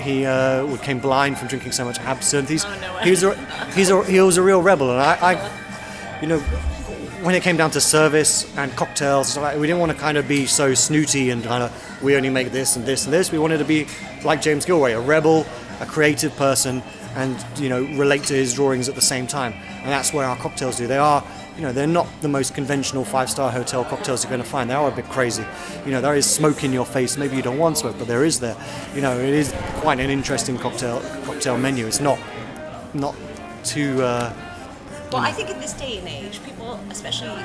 he 0.00 0.26
uh, 0.26 0.66
became 0.66 0.98
blind 0.98 1.38
from 1.38 1.46
drinking 1.46 1.70
so 1.70 1.84
much 1.84 2.00
absinthe. 2.00 2.48
He's, 2.48 2.64
oh, 2.64 2.80
no 2.80 2.98
he, 2.98 3.10
was 3.10 3.22
a, 3.22 3.36
he's 3.74 3.90
a, 3.90 4.04
he 4.04 4.20
was 4.20 4.36
a 4.38 4.42
real 4.42 4.60
rebel, 4.60 4.90
and 4.90 5.00
I, 5.00 5.34
I 5.34 6.20
you 6.20 6.26
know, 6.26 6.42
when 7.22 7.36
it 7.36 7.42
came 7.42 7.56
down 7.56 7.70
to 7.70 7.80
service 7.80 8.52
and 8.56 8.72
cocktails, 8.72 9.38
we 9.38 9.66
didn't 9.66 9.78
want 9.78 9.92
to 9.92 9.98
kind 9.98 10.18
of 10.18 10.26
be 10.26 10.44
so 10.44 10.74
snooty 10.74 11.30
and 11.30 11.44
kind 11.44 11.62
of 11.62 12.02
we 12.02 12.16
only 12.16 12.30
make 12.30 12.50
this 12.50 12.74
and 12.74 12.84
this 12.84 13.04
and 13.04 13.12
this. 13.12 13.30
We 13.30 13.38
wanted 13.38 13.58
to 13.58 13.64
be 13.64 13.86
like 14.24 14.42
James 14.42 14.66
Gillray, 14.66 14.96
a 14.96 15.00
rebel, 15.00 15.46
a 15.80 15.86
creative 15.86 16.34
person, 16.36 16.82
and 17.14 17.36
you 17.56 17.68
know 17.68 17.84
relate 17.96 18.24
to 18.24 18.34
his 18.34 18.54
drawings 18.54 18.88
at 18.88 18.96
the 18.96 19.00
same 19.00 19.28
time. 19.28 19.52
And 19.52 19.88
that's 19.88 20.12
where 20.12 20.26
our 20.26 20.36
cocktails 20.36 20.78
do. 20.78 20.88
They 20.88 20.98
are, 20.98 21.24
you 21.56 21.62
know, 21.62 21.72
they're 21.72 21.86
not 21.86 22.08
the 22.22 22.28
most 22.28 22.54
conventional 22.54 23.04
five-star 23.04 23.52
hotel 23.52 23.84
cocktails 23.84 24.24
you're 24.24 24.30
going 24.30 24.42
to 24.42 24.48
find. 24.48 24.68
They 24.68 24.74
are 24.74 24.88
a 24.88 24.94
bit 24.94 25.08
crazy. 25.08 25.44
You 25.84 25.92
know, 25.92 26.00
there 26.00 26.16
is 26.16 26.28
smoke 26.28 26.64
in 26.64 26.72
your 26.72 26.86
face. 26.86 27.16
Maybe 27.16 27.36
you 27.36 27.42
don't 27.42 27.58
want 27.58 27.78
smoke, 27.78 27.96
but 27.98 28.08
there 28.08 28.24
is 28.24 28.40
there. 28.40 28.56
You 28.96 29.00
know, 29.00 29.16
it 29.16 29.28
is 29.28 29.54
quite 29.76 30.00
an 30.00 30.10
interesting 30.10 30.58
cocktail 30.58 31.00
cocktail 31.24 31.56
menu. 31.56 31.86
It's 31.86 32.00
not 32.00 32.18
not 32.94 33.14
too. 33.62 34.02
Uh, 34.02 34.32
well, 35.12 35.22
I 35.22 35.32
think 35.32 35.50
in 35.50 35.60
this 35.60 35.72
day 35.72 35.98
and 35.98 36.08
age, 36.08 36.42
people, 36.44 36.80
especially 36.90 37.42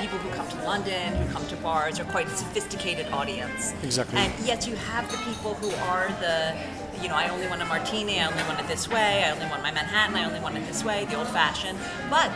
people 0.00 0.18
who 0.18 0.30
come 0.34 0.48
to 0.48 0.62
London, 0.64 1.14
who 1.14 1.32
come 1.32 1.46
to 1.48 1.56
bars, 1.56 1.98
are 1.98 2.04
quite 2.04 2.26
a 2.26 2.36
sophisticated 2.36 3.06
audience. 3.12 3.72
Exactly. 3.82 4.18
And 4.18 4.32
yet 4.46 4.66
you 4.66 4.76
have 4.76 5.10
the 5.10 5.16
people 5.18 5.54
who 5.54 5.70
are 5.86 6.08
the, 6.20 6.54
you 7.02 7.08
know, 7.08 7.14
I 7.14 7.28
only 7.28 7.46
want 7.48 7.62
a 7.62 7.64
martini, 7.64 8.20
I 8.20 8.26
only 8.26 8.42
want 8.44 8.60
it 8.60 8.68
this 8.68 8.88
way, 8.88 9.24
I 9.24 9.30
only 9.30 9.46
want 9.46 9.62
my 9.62 9.72
Manhattan, 9.72 10.16
I 10.16 10.24
only 10.24 10.40
want 10.40 10.56
it 10.56 10.66
this 10.66 10.84
way, 10.84 11.06
the 11.06 11.16
old 11.16 11.28
fashioned. 11.28 11.78
But, 12.10 12.30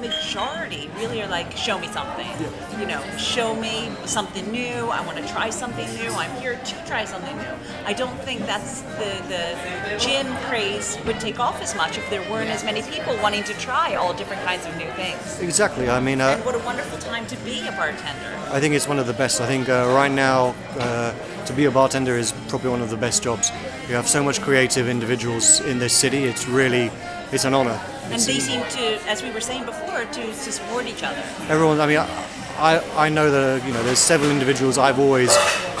majority 0.00 0.90
really 0.96 1.22
are 1.22 1.28
like, 1.28 1.56
show 1.56 1.78
me 1.78 1.88
something. 1.88 2.26
Yeah. 2.26 2.80
You 2.80 2.86
know, 2.86 3.02
show 3.16 3.54
me 3.54 3.90
something 4.04 4.50
new. 4.50 4.74
I 4.88 5.04
want 5.04 5.18
to 5.18 5.28
try 5.28 5.50
something 5.50 5.88
new. 5.96 6.10
I'm 6.10 6.34
here 6.40 6.56
to 6.56 6.86
try 6.86 7.04
something 7.04 7.36
new. 7.36 7.54
I 7.84 7.92
don't 7.92 8.18
think 8.20 8.40
that's 8.46 8.82
the, 9.00 9.10
the 9.28 9.98
gin 9.98 10.26
craze 10.46 10.98
would 11.06 11.20
take 11.20 11.40
off 11.40 11.60
as 11.60 11.74
much 11.74 11.98
if 11.98 12.08
there 12.10 12.22
weren't 12.30 12.50
as 12.50 12.64
many 12.64 12.82
people 12.82 13.16
wanting 13.22 13.44
to 13.44 13.54
try 13.54 13.94
all 13.94 14.14
different 14.14 14.42
kinds 14.44 14.66
of 14.66 14.76
new 14.76 14.90
things. 14.92 15.40
Exactly. 15.40 15.88
I 15.88 16.00
mean, 16.00 16.20
uh, 16.20 16.28
and 16.28 16.44
what 16.44 16.54
a 16.54 16.60
wonderful 16.60 16.98
time 16.98 17.26
to 17.26 17.36
be 17.38 17.66
a 17.66 17.72
bartender. 17.72 18.36
I 18.50 18.60
think 18.60 18.74
it's 18.74 18.88
one 18.88 18.98
of 18.98 19.06
the 19.06 19.12
best. 19.12 19.40
I 19.40 19.46
think 19.46 19.68
uh, 19.68 19.90
right 19.94 20.12
now, 20.12 20.54
uh, 20.78 21.14
to 21.46 21.52
be 21.52 21.64
a 21.64 21.70
bartender 21.70 22.16
is 22.16 22.32
probably 22.48 22.70
one 22.70 22.82
of 22.82 22.90
the 22.90 22.96
best 22.96 23.22
jobs. 23.22 23.50
You 23.88 23.94
have 23.94 24.06
so 24.06 24.22
much 24.22 24.40
creative 24.40 24.88
individuals 24.88 25.60
in 25.60 25.78
this 25.78 25.94
city. 25.94 26.24
It's 26.24 26.46
really, 26.46 26.90
it's 27.32 27.44
an 27.44 27.54
honor 27.54 27.80
and 28.10 28.20
they 28.20 28.38
seem 28.38 28.60
to, 28.60 29.08
as 29.08 29.22
we 29.22 29.30
were 29.30 29.40
saying 29.40 29.64
before, 29.64 30.04
to, 30.04 30.22
to 30.26 30.52
support 30.52 30.86
each 30.86 31.02
other. 31.02 31.22
Everyone, 31.48 31.80
I 31.80 31.86
mean, 31.86 31.98
I, 31.98 32.82
I 32.96 33.08
know 33.08 33.30
that, 33.30 33.66
you 33.66 33.72
know, 33.72 33.82
there's 33.82 33.98
several 33.98 34.30
individuals 34.30 34.78
I've 34.78 34.98
always 34.98 35.36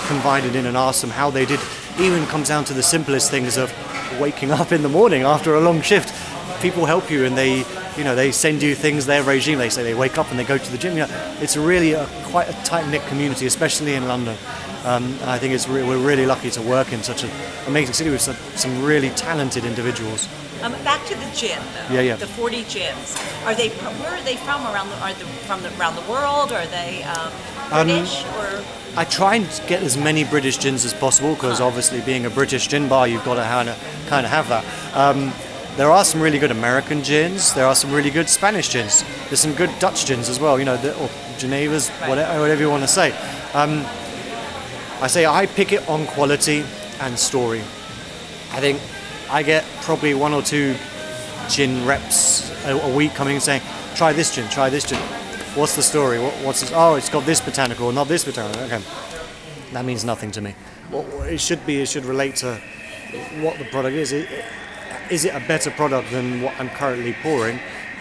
confided 0.06 0.54
in 0.54 0.66
and 0.66 0.76
asked 0.76 1.00
them 1.00 1.10
how 1.10 1.30
they 1.30 1.44
did. 1.44 1.60
Even 1.98 2.24
comes 2.26 2.48
down 2.48 2.64
to 2.66 2.74
the 2.74 2.82
simplest 2.82 3.30
things 3.30 3.56
of 3.56 3.72
waking 4.20 4.50
up 4.50 4.72
in 4.72 4.82
the 4.82 4.88
morning 4.88 5.22
after 5.22 5.54
a 5.56 5.60
long 5.60 5.82
shift. 5.82 6.14
People 6.62 6.86
help 6.86 7.10
you 7.10 7.24
and 7.24 7.36
they, 7.36 7.64
you 7.96 8.04
know, 8.04 8.14
they 8.14 8.30
send 8.30 8.62
you 8.62 8.74
things, 8.74 9.06
their 9.06 9.22
regime, 9.22 9.58
they 9.58 9.68
say 9.68 9.82
they 9.82 9.94
wake 9.94 10.18
up 10.18 10.30
and 10.30 10.38
they 10.38 10.44
go 10.44 10.58
to 10.58 10.72
the 10.72 10.78
gym. 10.78 10.92
You 10.96 11.06
know, 11.06 11.36
it's 11.40 11.56
really 11.56 11.92
a, 11.92 12.06
quite 12.24 12.48
a 12.48 12.52
tight-knit 12.64 13.02
community, 13.06 13.46
especially 13.46 13.94
in 13.94 14.06
London. 14.06 14.36
Um, 14.84 15.18
I 15.24 15.38
think 15.38 15.54
it's 15.54 15.68
re- 15.68 15.82
we're 15.82 15.98
really 15.98 16.26
lucky 16.26 16.50
to 16.50 16.62
work 16.62 16.92
in 16.92 17.02
such 17.02 17.24
an 17.24 17.30
amazing 17.66 17.94
city 17.94 18.10
with 18.10 18.20
some, 18.20 18.36
some 18.54 18.84
really 18.84 19.10
talented 19.10 19.64
individuals. 19.64 20.28
Um, 20.62 20.72
back 20.82 21.06
to 21.06 21.14
the 21.14 21.30
gin, 21.34 21.60
though. 21.74 21.94
Yeah, 21.94 22.00
yeah. 22.00 22.16
The 22.16 22.26
40 22.26 22.64
gins. 22.64 23.16
Are 23.44 23.54
they? 23.54 23.68
Where 23.68 24.14
are 24.14 24.22
they 24.22 24.36
from? 24.36 24.64
Around 24.66 24.90
the? 24.90 24.96
Are 25.00 25.12
they 25.12 25.24
from 25.46 25.62
the, 25.62 25.70
around 25.78 25.94
the 25.94 26.10
world? 26.10 26.52
Are 26.52 26.66
they 26.66 27.02
um, 27.04 27.32
British 27.70 28.24
um, 28.24 28.34
or? 28.34 28.64
I 28.96 29.04
try 29.04 29.36
and 29.36 29.46
get 29.68 29.82
as 29.82 29.96
many 29.96 30.24
British 30.24 30.58
gins 30.58 30.84
as 30.84 30.92
possible 30.92 31.34
because 31.34 31.60
uh-huh. 31.60 31.68
obviously, 31.68 32.00
being 32.00 32.26
a 32.26 32.30
British 32.30 32.66
gin 32.66 32.88
bar, 32.88 33.06
you've 33.06 33.24
got 33.24 33.34
to 33.34 33.42
kind 33.42 33.68
of 33.68 34.06
kind 34.08 34.26
of 34.26 34.32
have 34.32 34.48
that. 34.48 34.64
Um, 34.96 35.32
there 35.76 35.92
are 35.92 36.04
some 36.04 36.20
really 36.20 36.40
good 36.40 36.50
American 36.50 37.02
gins. 37.02 37.54
There 37.54 37.64
are 37.64 37.74
some 37.76 37.92
really 37.92 38.10
good 38.10 38.28
Spanish 38.28 38.72
gins. 38.72 39.04
There's 39.28 39.38
some 39.38 39.54
good 39.54 39.70
Dutch 39.78 40.06
gins 40.06 40.28
as 40.28 40.40
well. 40.40 40.58
You 40.58 40.64
know, 40.64 40.76
the, 40.76 40.92
or 40.98 41.08
Geneva's, 41.38 41.88
right. 42.00 42.08
whatever, 42.08 42.40
whatever, 42.40 42.60
you 42.62 42.68
want 42.68 42.82
to 42.82 42.88
say. 42.88 43.12
Um, 43.54 43.86
I 45.00 45.06
say 45.06 45.24
I 45.24 45.46
pick 45.46 45.70
it 45.70 45.88
on 45.88 46.04
quality 46.06 46.64
and 47.00 47.16
story. 47.16 47.60
I 48.50 48.58
think 48.58 48.80
I 49.30 49.42
get 49.42 49.64
probably 49.82 50.14
one 50.14 50.32
or 50.34 50.42
two 50.42 50.74
gin 51.48 51.86
reps 51.86 52.50
a, 52.66 52.76
a 52.76 52.94
week 52.94 53.14
coming 53.14 53.34
and 53.34 53.42
saying, 53.42 53.62
try 53.94 54.12
this 54.12 54.34
gin, 54.34 54.48
try 54.48 54.68
this 54.70 54.84
gin. 54.84 54.98
What's 55.54 55.76
the 55.76 55.82
story? 55.82 56.18
What, 56.18 56.34
what's 56.44 56.60
this? 56.60 56.72
Oh, 56.74 56.94
it's 56.94 57.08
got 57.08 57.24
this 57.26 57.40
botanical, 57.40 57.90
not 57.92 58.08
this 58.08 58.24
botanical. 58.24 58.62
Okay. 58.62 58.82
that 59.72 59.84
means 59.84 60.04
nothing 60.04 60.30
to 60.32 60.40
me. 60.40 60.54
What 60.90 61.06
it 61.28 61.40
should 61.40 61.64
be, 61.66 61.80
it 61.80 61.88
should 61.88 62.04
relate 62.04 62.36
to 62.36 62.54
what 63.40 63.58
the 63.58 63.64
product 63.66 63.94
is. 63.96 64.12
It- 64.12 64.28
Is 65.10 65.24
it 65.24 65.34
a 65.34 65.40
better 65.48 65.70
product 65.70 66.10
than 66.10 66.42
what 66.42 66.52
I'm 66.60 66.68
currently 66.68 67.14
pouring? 67.22 67.58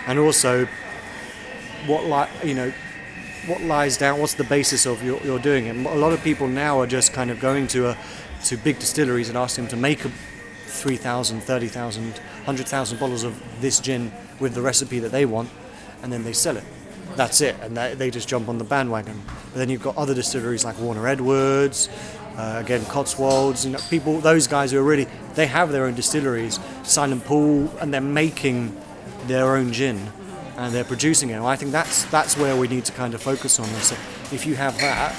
And 0.07 0.19
also, 0.19 0.67
what 1.85 2.03
li- 2.03 2.49
you 2.49 2.53
know, 2.53 2.73
what 3.47 3.61
lies 3.61 3.97
down? 3.97 4.19
What's 4.19 4.33
the 4.33 4.43
basis 4.43 4.85
of 4.85 5.01
your, 5.03 5.17
your 5.21 5.39
doing 5.39 5.67
it? 5.67 5.75
A 5.85 5.95
lot 5.95 6.11
of 6.11 6.21
people 6.21 6.47
now 6.49 6.81
are 6.81 6.87
just 6.87 7.13
kind 7.13 7.31
of 7.31 7.39
going 7.39 7.67
to 7.67 7.89
a, 7.91 7.97
to 8.45 8.57
big 8.57 8.77
distilleries 8.79 9.29
and 9.29 9.37
asking 9.37 9.65
them 9.65 9.71
to 9.71 9.77
make 9.77 10.03
a 10.03 10.11
3,000, 10.67 11.41
30,000, 11.41 12.03
100,000 12.11 12.99
bottles 12.99 13.23
of 13.23 13.41
this 13.61 13.79
gin 13.79 14.11
with 14.39 14.53
the 14.53 14.61
recipe 14.61 14.99
that 14.99 15.11
they 15.11 15.25
want, 15.25 15.49
and 16.03 16.11
then 16.11 16.23
they 16.23 16.33
sell 16.33 16.57
it. 16.57 16.63
That's 17.15 17.41
it, 17.41 17.55
and 17.61 17.75
they, 17.75 17.95
they 17.95 18.11
just 18.11 18.27
jump 18.27 18.49
on 18.49 18.57
the 18.57 18.63
bandwagon. 18.63 19.21
But 19.51 19.59
then 19.59 19.69
you've 19.69 19.83
got 19.83 19.97
other 19.97 20.13
distilleries 20.13 20.63
like 20.63 20.79
Warner 20.79 21.07
Edwards, 21.07 21.89
uh, 22.35 22.61
again 22.63 22.85
Cotswolds, 22.85 23.65
you 23.65 23.71
know, 23.71 23.79
people, 23.89 24.19
those 24.19 24.45
guys 24.45 24.71
who 24.71 24.79
are 24.79 24.83
really, 24.83 25.07
they 25.33 25.47
have 25.47 25.71
their 25.71 25.85
own 25.85 25.95
distilleries, 25.95 26.59
Silent 26.83 27.25
Pool, 27.25 27.71
and 27.79 27.93
they're 27.93 28.01
making 28.01 28.79
their 29.25 29.55
own 29.55 29.73
gin 29.73 30.11
and 30.57 30.73
they're 30.73 30.83
producing 30.83 31.29
it. 31.29 31.39
I 31.39 31.55
think 31.55 31.71
that's 31.71 32.05
that's 32.05 32.35
where 32.35 32.55
we 32.55 32.67
need 32.67 32.83
to 32.85 32.91
kind 32.91 33.13
of 33.13 33.21
focus 33.21 33.59
on. 33.59 33.67
So 33.67 33.95
if 34.31 34.45
you 34.45 34.55
have 34.55 34.77
that, 34.79 35.15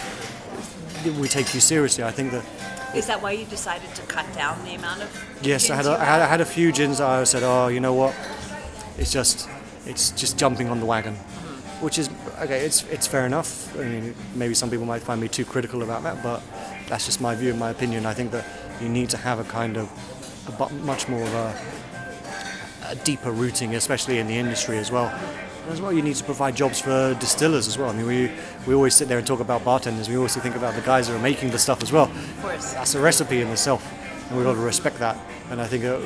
we 1.19 1.28
take 1.28 1.55
you 1.55 1.61
seriously. 1.61 2.05
I 2.05 2.11
think 2.11 2.33
that 2.33 2.45
Is 2.95 3.07
that 3.07 3.23
why 3.23 3.33
you 3.33 3.45
decided 3.45 3.95
to 3.95 4.02
cut 4.02 4.26
down 4.35 4.64
the 4.64 4.75
amount 4.75 5.02
of? 5.02 5.38
yes, 5.42 5.71
I 5.71 5.76
had 5.76 5.85
gins 5.85 5.87
a, 5.87 5.90
you 5.90 5.97
I 5.97 6.04
had, 6.04 6.23
I 6.23 6.26
had 6.26 6.40
a 6.40 6.47
few 6.47 6.73
gins. 6.73 6.99
that 6.99 7.09
I 7.09 7.25
said, 7.25 7.42
oh, 7.42 7.68
you 7.68 7.80
know 7.80 7.95
what, 7.95 8.14
it's 8.97 9.12
just 9.12 9.49
it's 9.87 10.11
just 10.12 10.38
jumping 10.38 10.68
on 10.68 10.80
the 10.80 10.87
wagon, 10.87 11.14
mm-hmm. 11.14 11.85
which 11.85 11.99
is 11.99 12.09
okay. 12.40 12.61
It's 12.64 12.85
it's 12.85 13.07
fair 13.07 13.26
enough. 13.26 13.76
I 13.78 13.85
mean, 13.85 14.14
maybe 14.35 14.54
some 14.54 14.71
people 14.71 14.87
might 14.87 15.02
find 15.02 15.21
me 15.21 15.28
too 15.28 15.45
critical 15.45 15.83
about 15.83 16.02
that, 16.02 16.23
but 16.23 16.42
that's 16.88 17.07
just 17.07 17.21
my 17.21 17.35
view 17.35 17.50
and 17.50 17.59
my 17.59 17.71
opinion. 17.71 18.07
I 18.07 18.14
think 18.14 18.30
that 18.33 18.45
you 18.80 18.88
need 18.88 19.11
to 19.11 19.16
have 19.16 19.38
a 19.38 19.45
kind 19.45 19.76
of 19.76 19.90
a 20.49 20.73
much 20.75 21.09
more 21.09 21.23
of 21.23 21.35
a 21.35 21.54
a 22.88 22.97
deeper 22.97 23.30
rooting, 23.30 23.75
especially 23.75 24.18
in 24.18 24.26
the 24.26 24.35
industry 24.37 24.78
as 24.78 24.90
well. 24.90 25.12
As 25.69 25.83
well, 25.83 25.93
you 25.93 26.01
need 26.01 26.17
to 26.17 26.25
provide 26.25 26.57
jobs 26.57 26.81
for 26.81 27.15
distillers 27.21 27.69
as 27.69 27.77
well. 27.77 27.91
I 27.91 27.93
mean, 27.93 28.07
we, 28.07 28.31
we 28.67 28.75
always 28.75 28.95
sit 28.95 29.07
there 29.07 29.19
and 29.19 29.27
talk 29.27 29.41
about 29.41 29.65
bartenders. 29.65 30.09
We 30.09 30.17
also 30.17 30.41
think 30.41 30.57
about 30.57 30.75
the 30.75 30.81
guys 30.81 31.09
that 31.09 31.15
are 31.15 31.23
making 31.23 31.51
the 31.51 31.59
stuff 31.59 31.83
as 31.83 31.93
well. 31.93 32.05
Of 32.05 32.39
course. 32.41 32.73
That's 32.73 32.95
a 32.95 33.01
recipe 33.01 33.43
in 33.43 33.49
itself, 33.49 33.87
and 34.29 34.37
we've 34.39 34.47
got 34.47 34.55
to 34.55 34.61
respect 34.61 34.99
that. 35.01 35.19
And 35.51 35.61
I 35.61 35.67
think 35.67 35.85
uh, 35.85 36.01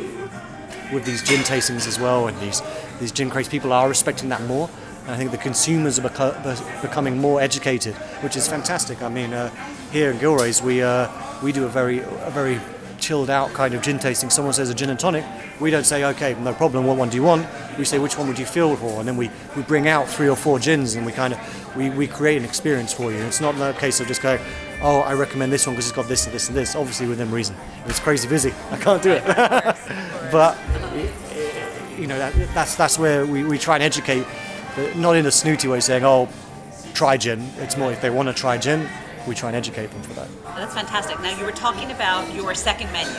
with 0.92 1.04
these 1.04 1.22
gin 1.22 1.42
tastings 1.42 1.86
as 1.86 2.00
well, 2.00 2.26
and 2.26 2.36
these 2.40 2.60
these 2.98 3.12
gin 3.12 3.30
crates, 3.30 3.48
people 3.48 3.72
are 3.72 3.88
respecting 3.88 4.30
that 4.30 4.42
more. 4.42 4.68
And 5.02 5.12
I 5.12 5.16
think 5.16 5.30
the 5.30 5.38
consumers 5.38 5.96
are 5.98 6.08
beco- 6.08 6.82
becoming 6.82 7.18
more 7.18 7.40
educated, 7.40 7.94
which 8.24 8.36
is 8.36 8.48
fantastic. 8.48 9.00
I 9.00 9.08
mean, 9.08 9.32
uh, 9.32 9.48
here 9.92 10.10
in 10.10 10.18
Gillray's, 10.18 10.60
we 10.60 10.82
uh, 10.82 11.08
we 11.40 11.52
do 11.52 11.64
a 11.66 11.68
very 11.68 12.00
a 12.00 12.30
very 12.32 12.60
chilled 13.02 13.28
out 13.28 13.52
kind 13.52 13.74
of 13.74 13.82
gin 13.82 13.98
tasting. 13.98 14.30
Someone 14.30 14.54
says 14.54 14.70
a 14.70 14.74
gin 14.74 14.88
and 14.88 14.98
tonic, 14.98 15.24
we 15.60 15.70
don't 15.70 15.84
say, 15.84 16.04
okay, 16.04 16.34
no 16.40 16.54
problem, 16.54 16.86
what 16.86 16.96
one 16.96 17.10
do 17.10 17.16
you 17.16 17.22
want? 17.22 17.46
We 17.76 17.84
say, 17.84 17.98
which 17.98 18.16
one 18.16 18.28
would 18.28 18.38
you 18.38 18.46
feel 18.46 18.74
for? 18.76 19.00
And 19.00 19.06
then 19.06 19.16
we, 19.16 19.30
we 19.56 19.62
bring 19.62 19.88
out 19.88 20.08
three 20.08 20.28
or 20.28 20.36
four 20.36 20.58
gins 20.58 20.94
and 20.94 21.04
we 21.04 21.12
kind 21.12 21.34
of, 21.34 21.76
we, 21.76 21.90
we 21.90 22.06
create 22.06 22.38
an 22.38 22.44
experience 22.44 22.92
for 22.92 23.10
you. 23.10 23.18
It's 23.18 23.40
not 23.40 23.54
a 23.60 23.78
case 23.78 24.00
of 24.00 24.06
just 24.06 24.22
going, 24.22 24.40
oh, 24.80 25.00
I 25.00 25.14
recommend 25.14 25.52
this 25.52 25.66
one 25.66 25.74
because 25.74 25.88
it's 25.88 25.96
got 25.96 26.08
this 26.08 26.24
and 26.26 26.34
this 26.34 26.48
and 26.48 26.56
this, 26.56 26.76
obviously 26.76 27.08
within 27.08 27.30
reason. 27.30 27.56
It's 27.86 28.00
crazy 28.00 28.28
busy, 28.28 28.54
I 28.70 28.76
can't 28.76 29.02
do 29.02 29.10
it. 29.10 29.24
but, 30.32 30.56
you 31.98 32.06
know, 32.06 32.18
that, 32.18 32.32
that's, 32.54 32.76
that's 32.76 32.98
where 32.98 33.26
we, 33.26 33.42
we 33.42 33.58
try 33.58 33.74
and 33.74 33.82
educate, 33.82 34.24
not 34.94 35.16
in 35.16 35.26
a 35.26 35.30
snooty 35.32 35.66
way 35.68 35.80
saying, 35.80 36.04
oh, 36.04 36.28
try 36.94 37.16
gin. 37.16 37.50
It's 37.58 37.76
more 37.76 37.90
if 37.90 38.00
they 38.00 38.10
want 38.10 38.28
to 38.28 38.34
try 38.34 38.58
gin, 38.58 38.88
we 39.26 39.34
try 39.34 39.48
and 39.48 39.56
educate 39.56 39.86
them 39.90 40.02
for 40.02 40.14
that. 40.14 40.28
That's 40.56 40.74
fantastic. 40.74 41.20
Now 41.20 41.36
you 41.38 41.44
were 41.44 41.52
talking 41.52 41.90
about 41.90 42.32
your 42.34 42.54
second 42.54 42.92
menu. 42.92 43.12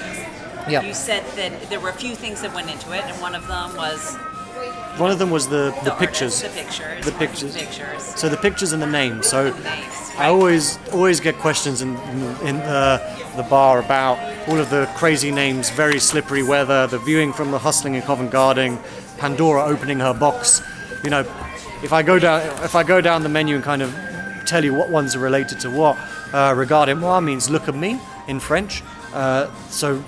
Yeah. 0.69 0.81
You 0.81 0.93
said 0.93 1.23
that 1.35 1.69
there 1.69 1.79
were 1.79 1.89
a 1.89 1.93
few 1.93 2.15
things 2.15 2.41
that 2.41 2.53
went 2.53 2.69
into 2.71 2.93
it, 2.93 3.03
and 3.03 3.19
one 3.21 3.35
of 3.35 3.45
them 3.47 3.75
was 3.75 4.15
One 4.97 5.11
of 5.11 5.19
them 5.19 5.29
was 5.29 5.47
the, 5.49 5.75
the, 5.83 5.91
artist, 5.93 5.99
pictures. 5.99 6.41
the 6.41 6.49
pictures, 6.49 7.05
The 7.05 7.11
pictures. 7.13 7.55
pictures. 7.57 8.03
So 8.15 8.29
the 8.29 8.37
pictures 8.37 8.71
and 8.71 8.81
the 8.81 8.87
names. 8.87 9.27
So 9.27 9.51
Names, 9.51 10.11
I 10.17 10.27
always 10.27 10.77
always 10.93 11.19
get 11.19 11.35
questions 11.39 11.81
in 11.81 11.89
in 12.47 12.57
uh, 12.61 12.99
the 13.35 13.43
bar 13.43 13.79
about 13.79 14.17
all 14.47 14.59
of 14.59 14.69
the 14.69 14.85
crazy 14.95 15.31
names, 15.31 15.69
very 15.71 15.99
slippery 15.99 16.43
weather, 16.43 16.87
the 16.87 16.99
viewing 16.99 17.33
from 17.33 17.51
the 17.51 17.59
hustling 17.59 17.95
in 17.95 18.01
Covent 18.03 18.31
Garden, 18.31 18.77
Pandora 19.17 19.65
opening 19.65 19.99
her 19.99 20.13
box. 20.13 20.61
You 21.03 21.09
know, 21.09 21.21
if 21.83 21.91
I 21.91 22.03
go 22.03 22.19
down 22.19 22.41
if 22.63 22.75
I 22.75 22.83
go 22.83 23.01
down 23.01 23.23
the 23.23 23.29
menu 23.29 23.55
and 23.55 23.63
kind 23.63 23.81
of 23.81 23.91
tell 24.45 24.63
you 24.63 24.73
what 24.73 24.89
ones 24.89 25.15
are 25.15 25.19
related 25.19 25.59
to 25.61 25.69
what, 25.69 25.97
uh, 26.33 26.53
Regardez 26.53 26.99
moi 26.99 27.19
means 27.19 27.49
look 27.49 27.67
at 27.67 27.75
me 27.75 27.99
in 28.27 28.39
French. 28.39 28.83
Uh, 29.13 29.53
so 29.69 30.03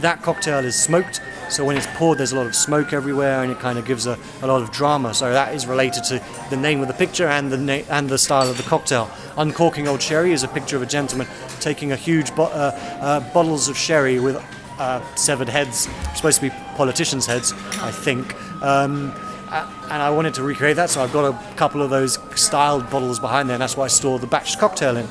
that 0.00 0.22
cocktail 0.22 0.64
is 0.64 0.74
smoked. 0.74 1.20
So 1.48 1.64
when 1.64 1.76
it's 1.76 1.86
poured, 1.94 2.18
there's 2.18 2.32
a 2.32 2.36
lot 2.36 2.46
of 2.46 2.56
smoke 2.56 2.92
everywhere, 2.92 3.42
and 3.42 3.52
it 3.52 3.60
kind 3.60 3.78
of 3.78 3.84
gives 3.84 4.06
a, 4.06 4.18
a 4.42 4.46
lot 4.46 4.62
of 4.62 4.72
drama. 4.72 5.14
So 5.14 5.32
that 5.32 5.54
is 5.54 5.66
related 5.66 6.02
to 6.04 6.20
the 6.50 6.56
name 6.56 6.80
of 6.80 6.88
the 6.88 6.94
picture 6.94 7.28
and 7.28 7.52
the 7.52 7.56
na- 7.56 7.84
and 7.88 8.08
the 8.08 8.18
style 8.18 8.50
of 8.50 8.56
the 8.56 8.64
cocktail. 8.64 9.08
Uncorking 9.36 9.86
old 9.86 10.02
sherry 10.02 10.32
is 10.32 10.42
a 10.42 10.48
picture 10.48 10.76
of 10.76 10.82
a 10.82 10.86
gentleman 10.86 11.28
taking 11.60 11.92
a 11.92 11.96
huge 11.96 12.34
bo- 12.34 12.44
uh, 12.46 12.72
uh, 13.00 13.20
bottles 13.32 13.68
of 13.68 13.76
sherry 13.76 14.18
with 14.18 14.42
uh, 14.78 15.00
severed 15.14 15.48
heads, 15.48 15.88
supposed 16.14 16.40
to 16.40 16.48
be 16.48 16.54
politicians' 16.74 17.26
heads, 17.26 17.52
I 17.80 17.92
think. 17.92 18.34
Um, 18.62 19.12
and 19.50 20.02
I 20.02 20.10
wanted 20.10 20.34
to 20.34 20.42
recreate 20.42 20.76
that, 20.76 20.90
so 20.90 21.02
I've 21.02 21.12
got 21.12 21.32
a 21.32 21.54
couple 21.56 21.82
of 21.82 21.90
those 21.90 22.18
styled 22.34 22.90
bottles 22.90 23.18
behind 23.18 23.48
there, 23.48 23.54
and 23.54 23.62
that's 23.62 23.76
why 23.76 23.84
I 23.84 23.88
store 23.88 24.18
the 24.18 24.26
batched 24.26 24.58
cocktail 24.58 24.96
in. 24.96 25.06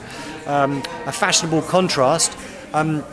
Um, 0.46 0.84
a 1.06 1.12
fashionable 1.12 1.62
contrast. 1.64 2.38
Um, 2.74 3.04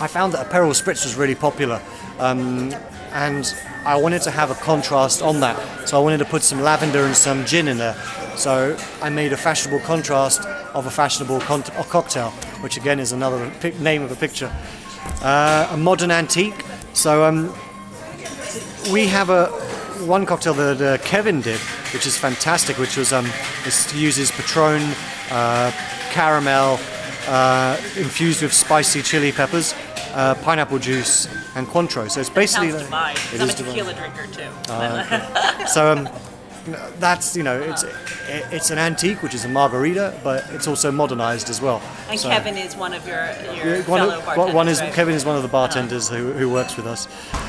I 0.00 0.06
found 0.06 0.34
that 0.34 0.48
Aperol 0.48 0.70
Spritz 0.80 1.04
was 1.04 1.16
really 1.16 1.34
popular, 1.34 1.80
um, 2.18 2.72
and 3.12 3.54
I 3.84 3.96
wanted 3.96 4.22
to 4.22 4.30
have 4.30 4.50
a 4.50 4.54
contrast 4.54 5.22
on 5.22 5.40
that. 5.40 5.88
So 5.88 5.98
I 5.98 6.02
wanted 6.02 6.18
to 6.18 6.24
put 6.24 6.42
some 6.42 6.60
lavender 6.60 7.04
and 7.04 7.16
some 7.16 7.44
gin 7.46 7.68
in 7.68 7.78
there. 7.78 7.94
So 8.36 8.76
I 9.02 9.08
made 9.08 9.32
a 9.32 9.36
fashionable 9.36 9.80
contrast 9.80 10.42
of 10.74 10.86
a 10.86 10.90
fashionable 10.90 11.40
con- 11.40 11.64
a 11.76 11.84
cocktail, 11.84 12.30
which 12.60 12.76
again 12.76 13.00
is 13.00 13.12
another 13.12 13.50
name 13.80 14.02
of 14.02 14.12
a 14.12 14.16
picture. 14.16 14.52
Uh, 15.22 15.68
a 15.72 15.76
modern 15.76 16.10
antique. 16.10 16.64
So 16.92 17.24
um, 17.24 17.52
we 18.92 19.06
have 19.06 19.30
a 19.30 19.50
one 20.06 20.26
cocktail 20.26 20.54
that 20.54 20.80
uh, 20.80 20.98
Kevin 21.04 21.40
did, 21.40 21.58
which 21.92 22.06
is 22.06 22.16
fantastic, 22.16 22.78
which 22.78 22.96
was 22.96 23.12
um, 23.12 23.26
it 23.64 23.94
uses 23.94 24.30
Patron, 24.30 24.82
uh, 25.30 25.70
caramel, 26.10 26.78
uh, 27.26 27.76
infused 27.96 28.42
with 28.42 28.52
spicy 28.52 29.02
chili 29.02 29.32
peppers, 29.32 29.74
uh, 30.14 30.34
pineapple 30.42 30.78
juice, 30.78 31.26
and 31.56 31.66
Cointreau. 31.66 32.10
So 32.10 32.20
it's 32.20 32.30
basically 32.30 32.70
Sounds 32.70 32.82
divine. 32.84 33.16
It 33.16 33.34
I'm 33.34 33.40
a 33.40 33.44
is 33.44 33.54
divine. 33.54 33.94
drinker 33.94 34.26
too. 34.26 35.66
So 35.68 35.92
um, 35.92 36.08
that's 36.98 37.36
you 37.36 37.42
know 37.42 37.60
it's 37.60 37.82
it, 37.82 37.94
it's 38.52 38.70
an 38.70 38.78
antique, 38.78 39.22
which 39.22 39.34
is 39.34 39.44
a 39.44 39.48
margarita, 39.48 40.18
but 40.22 40.44
it's 40.50 40.66
also 40.68 40.90
modernized 40.92 41.48
as 41.50 41.60
well. 41.60 41.80
and 42.10 42.18
So- 42.20 42.28
Kevin 42.28 42.56
is 42.56 42.76
one 42.76 42.92
of 42.94 43.06
your 43.06 43.24
your 43.64 43.82
one, 43.84 44.00
fellow 44.00 44.20
bartenders. 44.22 44.54
one 44.54 44.68
is 44.68 44.80
right? 44.80 44.92
Kevin 44.92 45.14
is 45.14 45.24
one 45.24 45.36
of 45.36 45.42
the 45.42 45.48
bartenders 45.48 46.08
who, 46.08 46.32
who 46.32 46.48
works 46.50 46.76
with 46.76 46.86
us. 46.86 47.08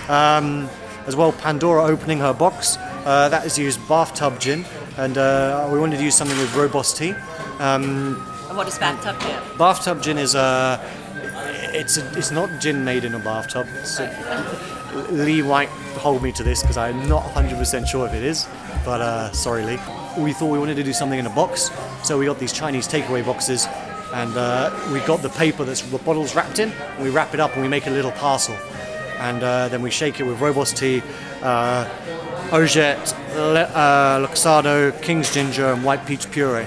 Um, 0.10 0.70
as 1.10 1.16
well, 1.16 1.32
Pandora 1.32 1.84
opening 1.86 2.20
her 2.20 2.34
box. 2.34 2.78
Uh, 2.78 3.28
that 3.30 3.44
is 3.44 3.58
used 3.58 3.80
bathtub 3.90 4.40
gin, 4.40 4.64
and 4.98 5.18
uh, 5.18 5.68
we 5.74 5.80
wanted 5.80 5.98
to 5.98 6.04
use 6.04 6.16
something 6.16 6.38
with 6.38 6.50
rooibos 6.52 6.96
tea. 6.96 7.16
And 7.60 8.16
what 8.56 8.68
is 8.68 8.78
bathtub 8.78 9.20
gin? 9.20 9.58
Bathtub 9.58 10.04
gin 10.04 10.20
is 10.20 10.36
a. 10.36 10.80
It's 11.74 11.98
a, 11.98 12.18
it's 12.18 12.30
not 12.30 12.62
gin 12.62 12.86
made 12.86 13.06
in 13.06 13.16
a 13.16 13.20
bathtub. 13.20 13.66
A, 14.00 15.12
Lee 15.12 15.42
might 15.42 15.70
hold 15.98 16.22
me 16.22 16.32
to 16.32 16.44
this 16.44 16.62
because 16.62 16.78
I'm 16.78 17.08
not 17.08 17.24
100% 17.24 17.88
sure 17.88 18.08
if 18.08 18.14
it 18.14 18.24
is, 18.24 18.48
but 18.86 19.02
uh, 19.02 19.32
sorry, 19.32 19.64
Lee. 19.64 19.80
We 20.18 20.34
thought 20.34 20.52
we 20.52 20.60
wanted 20.60 20.76
to 20.76 20.84
do 20.84 20.94
something 20.94 21.18
in 21.18 21.26
a 21.26 21.36
box, 21.36 21.72
so 22.04 22.20
we 22.20 22.26
got 22.26 22.38
these 22.38 22.54
Chinese 22.54 22.88
takeaway 22.88 23.26
boxes, 23.26 23.68
and 24.14 24.36
uh, 24.38 24.70
we 24.94 25.00
got 25.02 25.24
the 25.24 25.30
paper 25.30 25.64
that's 25.64 25.82
the 25.82 25.98
bottles 25.98 26.36
wrapped 26.36 26.60
in. 26.60 26.72
And 26.72 27.04
we 27.04 27.10
wrap 27.10 27.34
it 27.34 27.40
up 27.40 27.54
and 27.54 27.64
we 27.64 27.68
make 27.68 27.88
a 27.88 27.92
little 27.92 28.12
parcel, 28.12 28.56
and 29.20 29.44
uh, 29.44 29.68
then 29.70 29.82
we 29.82 29.92
shake 29.92 30.20
it 30.20 30.24
with 30.24 30.40
rooibos 30.40 30.76
tea, 30.76 31.04
uh, 31.42 31.88
orgeat, 32.52 32.98
le, 33.36 33.62
uh, 33.64 34.26
Luxardo, 34.26 34.92
King's 35.02 35.34
ginger, 35.34 35.72
and 35.72 35.84
white 35.84 36.06
peach 36.06 36.30
puree 36.32 36.66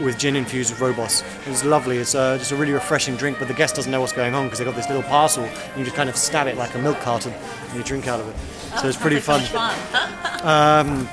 with 0.00 0.18
gin 0.18 0.36
infused 0.36 0.70
with 0.70 0.80
rooibos. 0.80 1.22
It's 1.46 1.64
lovely. 1.64 1.98
It's 1.98 2.14
uh, 2.14 2.38
just 2.38 2.52
a 2.52 2.56
really 2.56 2.72
refreshing 2.72 3.16
drink, 3.16 3.38
but 3.38 3.48
the 3.48 3.54
guest 3.54 3.76
doesn't 3.76 3.90
know 3.90 4.00
what's 4.00 4.12
going 4.12 4.34
on 4.34 4.44
because 4.44 4.58
they've 4.58 4.66
got 4.66 4.74
this 4.76 4.88
little 4.88 5.02
parcel. 5.02 5.44
And 5.44 5.78
you 5.78 5.84
just 5.84 5.96
kind 5.96 6.08
of 6.08 6.16
stab 6.16 6.46
it 6.46 6.56
like 6.56 6.74
a 6.74 6.78
milk 6.78 6.98
carton, 7.00 7.32
and 7.32 7.76
you 7.76 7.84
drink 7.84 8.08
out 8.08 8.20
of 8.20 8.28
it. 8.28 8.78
So 8.80 8.88
it's 8.88 8.96
pretty 8.96 9.20
fun. 9.20 9.42
Fun. 9.42 11.06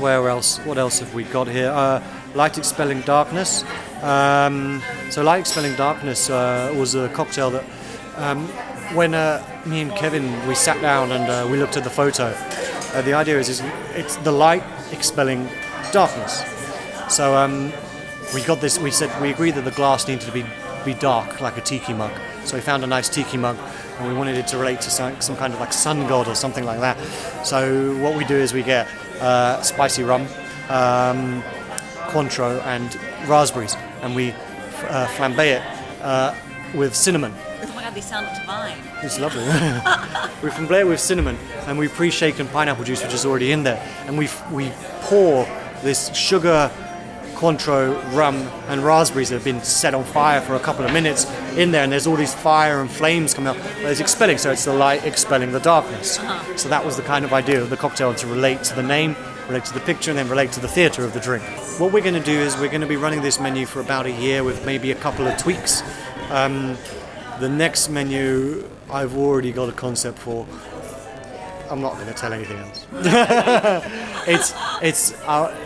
Where 0.00 0.28
else? 0.28 0.58
What 0.60 0.78
else 0.78 1.00
have 1.00 1.12
we 1.14 1.24
got 1.24 1.46
here? 1.46 1.70
Uh, 1.70 2.02
Light 2.34 2.56
Expelling 2.56 3.02
Darkness. 3.02 3.64
Um, 4.02 4.80
so 5.10 5.22
Light 5.22 5.40
Expelling 5.40 5.74
Darkness 5.74 6.30
uh, 6.30 6.72
was 6.76 6.94
a 6.94 7.08
cocktail 7.10 7.50
that 7.50 7.64
um, 8.16 8.48
when 8.94 9.14
uh, 9.14 9.44
me 9.66 9.80
and 9.80 9.94
Kevin 9.94 10.46
we 10.46 10.54
sat 10.54 10.80
down 10.80 11.12
and 11.12 11.24
uh, 11.28 11.48
we 11.50 11.58
looked 11.58 11.76
at 11.76 11.84
the 11.84 11.90
photo. 11.90 12.34
Uh, 12.92 13.02
the 13.02 13.12
idea 13.12 13.38
is, 13.38 13.48
is 13.48 13.62
it's 13.94 14.16
the 14.16 14.32
light 14.32 14.64
expelling 14.92 15.48
darkness. 15.92 16.44
So 17.08 17.36
um, 17.36 17.72
we 18.34 18.42
got 18.42 18.60
this. 18.60 18.78
We 18.78 18.90
said 18.90 19.10
we 19.20 19.30
agreed 19.30 19.54
that 19.54 19.64
the 19.64 19.70
glass 19.70 20.08
needed 20.08 20.26
to 20.26 20.32
be 20.32 20.44
be 20.84 20.94
dark, 20.94 21.40
like 21.40 21.56
a 21.56 21.60
tiki 21.60 21.92
mug. 21.92 22.12
So 22.44 22.56
we 22.56 22.62
found 22.62 22.82
a 22.84 22.86
nice 22.86 23.08
tiki 23.08 23.36
mug, 23.36 23.56
and 23.98 24.08
we 24.08 24.14
wanted 24.14 24.36
it 24.36 24.46
to 24.48 24.58
relate 24.58 24.80
to 24.82 24.90
some, 24.90 25.20
some 25.20 25.36
kind 25.36 25.52
of 25.52 25.60
like 25.60 25.72
sun 25.72 26.06
god 26.06 26.26
or 26.26 26.34
something 26.34 26.64
like 26.64 26.80
that. 26.80 26.98
So 27.44 27.96
what 27.98 28.16
we 28.16 28.24
do 28.24 28.34
is 28.36 28.52
we 28.52 28.62
get 28.62 28.88
uh, 29.20 29.60
spicy 29.62 30.04
rum, 30.04 30.22
um, 30.68 31.42
Cointreau, 32.08 32.62
and 32.64 32.96
raspberries, 33.28 33.76
and 34.02 34.16
we 34.16 34.30
uh, 34.30 35.06
flambe 35.16 35.46
it 35.46 35.62
uh, 36.02 36.34
with 36.74 36.94
cinnamon. 36.94 37.34
They 37.94 38.00
sound 38.00 38.28
divine. 38.38 38.78
It's 39.02 39.18
lovely. 39.18 39.42
we 40.42 40.50
flambe 40.50 40.80
it 40.80 40.86
with 40.86 41.00
cinnamon, 41.00 41.36
and 41.66 41.76
we 41.76 41.88
pre-shaken 41.88 42.46
pineapple 42.48 42.84
juice, 42.84 43.02
which 43.02 43.12
is 43.12 43.26
already 43.26 43.50
in 43.50 43.64
there, 43.64 43.82
and 44.06 44.16
we 44.16 44.28
we 44.52 44.70
pour 45.02 45.44
this 45.82 46.14
sugar 46.14 46.70
Cointreau, 47.40 47.98
rum, 48.14 48.36
and 48.68 48.84
raspberries 48.84 49.30
that 49.30 49.36
have 49.36 49.44
been 49.44 49.62
set 49.62 49.94
on 49.94 50.04
fire 50.04 50.42
for 50.42 50.56
a 50.56 50.60
couple 50.60 50.84
of 50.84 50.92
minutes 50.92 51.24
in 51.56 51.70
there, 51.70 51.82
and 51.82 51.90
there's 51.90 52.06
all 52.06 52.16
these 52.16 52.34
fire 52.34 52.82
and 52.82 52.90
flames 52.90 53.32
coming 53.32 53.48
up. 53.48 53.56
It's 53.78 53.98
expelling, 53.98 54.36
so 54.36 54.50
it's 54.50 54.66
the 54.66 54.74
light 54.74 55.06
expelling 55.06 55.50
the 55.50 55.58
darkness. 55.60 56.20
So 56.56 56.68
that 56.68 56.84
was 56.84 56.96
the 56.96 57.02
kind 57.02 57.24
of 57.24 57.32
idea 57.32 57.62
of 57.62 57.70
the 57.70 57.78
cocktail 57.78 58.14
to 58.14 58.26
relate 58.26 58.62
to 58.64 58.76
the 58.76 58.82
name, 58.82 59.16
relate 59.48 59.64
to 59.64 59.72
the 59.72 59.80
picture, 59.80 60.10
and 60.10 60.18
then 60.18 60.28
relate 60.28 60.52
to 60.52 60.60
the 60.60 60.68
theatre 60.68 61.02
of 61.02 61.14
the 61.14 61.20
drink. 61.20 61.42
What 61.80 61.92
we're 61.92 62.02
going 62.02 62.12
to 62.12 62.20
do 62.20 62.38
is 62.38 62.58
we're 62.58 62.68
going 62.68 62.82
to 62.82 62.86
be 62.86 62.96
running 62.96 63.22
this 63.22 63.40
menu 63.40 63.64
for 63.64 63.80
about 63.80 64.04
a 64.04 64.12
year 64.12 64.44
with 64.44 64.66
maybe 64.66 64.90
a 64.92 64.96
couple 64.96 65.26
of 65.26 65.38
tweaks. 65.38 65.82
Um, 66.28 66.76
the 67.40 67.48
next 67.48 67.88
menu, 67.88 68.68
I've 68.90 69.16
already 69.16 69.50
got 69.50 69.68
a 69.68 69.72
concept 69.72 70.18
for. 70.18 70.46
I'm 71.70 71.80
not 71.80 71.94
going 71.94 72.06
to 72.06 72.12
tell 72.12 72.32
anything 72.32 72.58
else. 72.58 72.86
it's 74.28 74.52
it's 74.82 75.12
uh, 75.22 75.56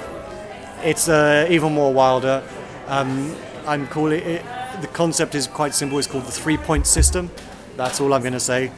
it's 0.82 1.08
uh, 1.08 1.46
even 1.50 1.72
more 1.72 1.92
wilder. 1.92 2.42
Um, 2.86 3.34
I'm 3.66 3.86
calling 3.88 4.22
it. 4.22 4.44
The 4.80 4.86
concept 4.88 5.34
is 5.34 5.46
quite 5.46 5.74
simple. 5.74 5.98
It's 5.98 6.06
called 6.06 6.24
the 6.24 6.32
three-point 6.32 6.86
system. 6.86 7.30
That's 7.76 8.00
all 8.00 8.12
I'm 8.12 8.20
going 8.20 8.34
to 8.34 8.40
say. 8.40 8.70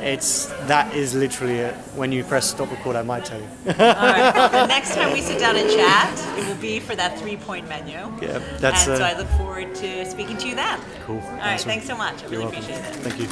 It's 0.00 0.46
that 0.66 0.94
is 0.94 1.14
literally 1.14 1.58
it. 1.58 1.74
When 1.94 2.10
you 2.10 2.24
press 2.24 2.50
stop 2.50 2.70
record, 2.70 2.96
I 2.96 3.02
might 3.02 3.24
tell 3.24 3.38
you. 3.40 3.46
All 3.66 3.72
right. 3.74 4.48
The 4.50 4.66
next 4.66 4.94
time 4.94 5.12
we 5.12 5.20
sit 5.20 5.38
down 5.38 5.56
and 5.56 5.68
chat, 5.70 6.38
it 6.38 6.46
will 6.48 6.60
be 6.60 6.80
for 6.80 6.96
that 6.96 7.18
three-point 7.18 7.68
menu. 7.68 7.92
Yeah, 8.22 8.38
that's 8.58 8.86
and 8.86 8.96
so 8.98 9.04
uh, 9.04 9.08
I 9.08 9.18
look 9.18 9.28
forward 9.36 9.74
to 9.76 10.04
speaking 10.06 10.36
to 10.38 10.48
you 10.48 10.54
then. 10.54 10.80
cool. 11.04 11.16
All 11.16 11.30
right. 11.32 11.54
Awesome. 11.54 11.68
Thanks 11.68 11.86
so 11.86 11.96
much. 11.96 12.18
I 12.18 12.28
You're 12.28 12.30
really 12.30 12.44
welcome. 12.44 12.62
appreciate 12.62 12.84
it. 12.84 12.96
Thank 12.96 13.18
you. 13.20 13.26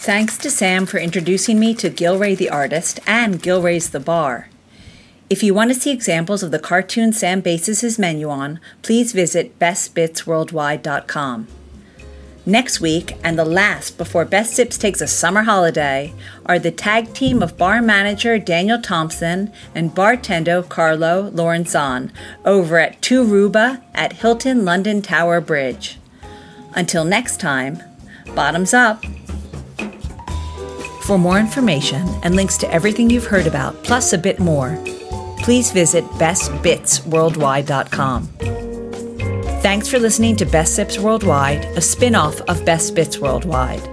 Thanks 0.00 0.38
to 0.38 0.50
Sam 0.50 0.86
for 0.86 0.98
introducing 0.98 1.58
me 1.60 1.74
to 1.74 1.90
Gillray 1.90 2.36
the 2.36 2.48
artist 2.50 3.00
and 3.06 3.42
Gillray's 3.42 3.90
the 3.90 4.00
bar. 4.00 4.48
If 5.28 5.42
you 5.42 5.52
want 5.52 5.70
to 5.70 5.74
see 5.78 5.90
examples 5.90 6.42
of 6.42 6.50
the 6.50 6.58
cartoon 6.58 7.12
Sam 7.12 7.40
bases 7.42 7.82
his 7.82 7.98
menu 7.98 8.30
on, 8.30 8.60
please 8.80 9.12
visit 9.12 9.58
bestbitsworldwide.com. 9.58 11.48
Next 12.48 12.80
week, 12.80 13.14
and 13.22 13.38
the 13.38 13.44
last 13.44 13.96
before 13.98 14.24
Best 14.24 14.54
Sips 14.54 14.78
takes 14.78 15.02
a 15.02 15.06
summer 15.06 15.42
holiday, 15.42 16.14
are 16.46 16.58
the 16.58 16.70
tag 16.70 17.12
team 17.12 17.42
of 17.42 17.58
bar 17.58 17.82
manager 17.82 18.38
Daniel 18.38 18.80
Thompson 18.80 19.52
and 19.74 19.94
bartender 19.94 20.62
Carlo 20.62 21.30
Lorenzon 21.30 22.10
over 22.46 22.78
at 22.78 23.02
Two 23.02 23.22
Ruba 23.22 23.82
at 23.92 24.14
Hilton 24.14 24.64
London 24.64 25.02
Tower 25.02 25.42
Bridge. 25.42 25.98
Until 26.72 27.04
next 27.04 27.38
time, 27.38 27.82
bottoms 28.34 28.72
up. 28.72 29.04
For 31.02 31.18
more 31.18 31.38
information 31.38 32.08
and 32.22 32.34
links 32.34 32.56
to 32.58 32.72
everything 32.72 33.10
you've 33.10 33.26
heard 33.26 33.46
about, 33.46 33.84
plus 33.84 34.14
a 34.14 34.18
bit 34.18 34.38
more, 34.38 34.82
please 35.40 35.70
visit 35.70 36.02
bestbitsworldwide.com. 36.16 38.37
Thanks 39.68 39.86
for 39.86 39.98
listening 39.98 40.34
to 40.36 40.46
Best 40.46 40.76
Sips 40.76 40.98
Worldwide, 40.98 41.62
a 41.76 41.82
spin 41.82 42.14
off 42.14 42.40
of 42.48 42.64
Best 42.64 42.94
Bits 42.94 43.18
Worldwide. 43.18 43.86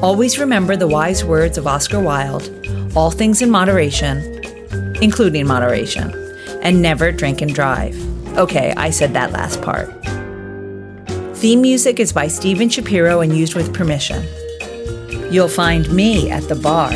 Always 0.00 0.38
remember 0.38 0.76
the 0.76 0.86
wise 0.86 1.24
words 1.24 1.58
of 1.58 1.66
Oscar 1.66 1.98
Wilde 1.98 2.48
all 2.94 3.10
things 3.10 3.42
in 3.42 3.50
moderation, 3.50 4.22
including 5.02 5.44
moderation, 5.48 6.12
and 6.62 6.80
never 6.80 7.10
drink 7.10 7.42
and 7.42 7.52
drive. 7.52 7.96
Okay, 8.38 8.72
I 8.76 8.90
said 8.90 9.12
that 9.14 9.32
last 9.32 9.60
part. 9.60 9.88
Theme 11.36 11.62
music 11.62 11.98
is 11.98 12.12
by 12.12 12.28
Steven 12.28 12.68
Shapiro 12.68 13.22
and 13.22 13.36
used 13.36 13.56
with 13.56 13.74
permission. 13.74 14.24
You'll 15.32 15.48
find 15.48 15.92
me 15.92 16.30
at 16.30 16.48
the 16.48 16.54
bar 16.54 16.92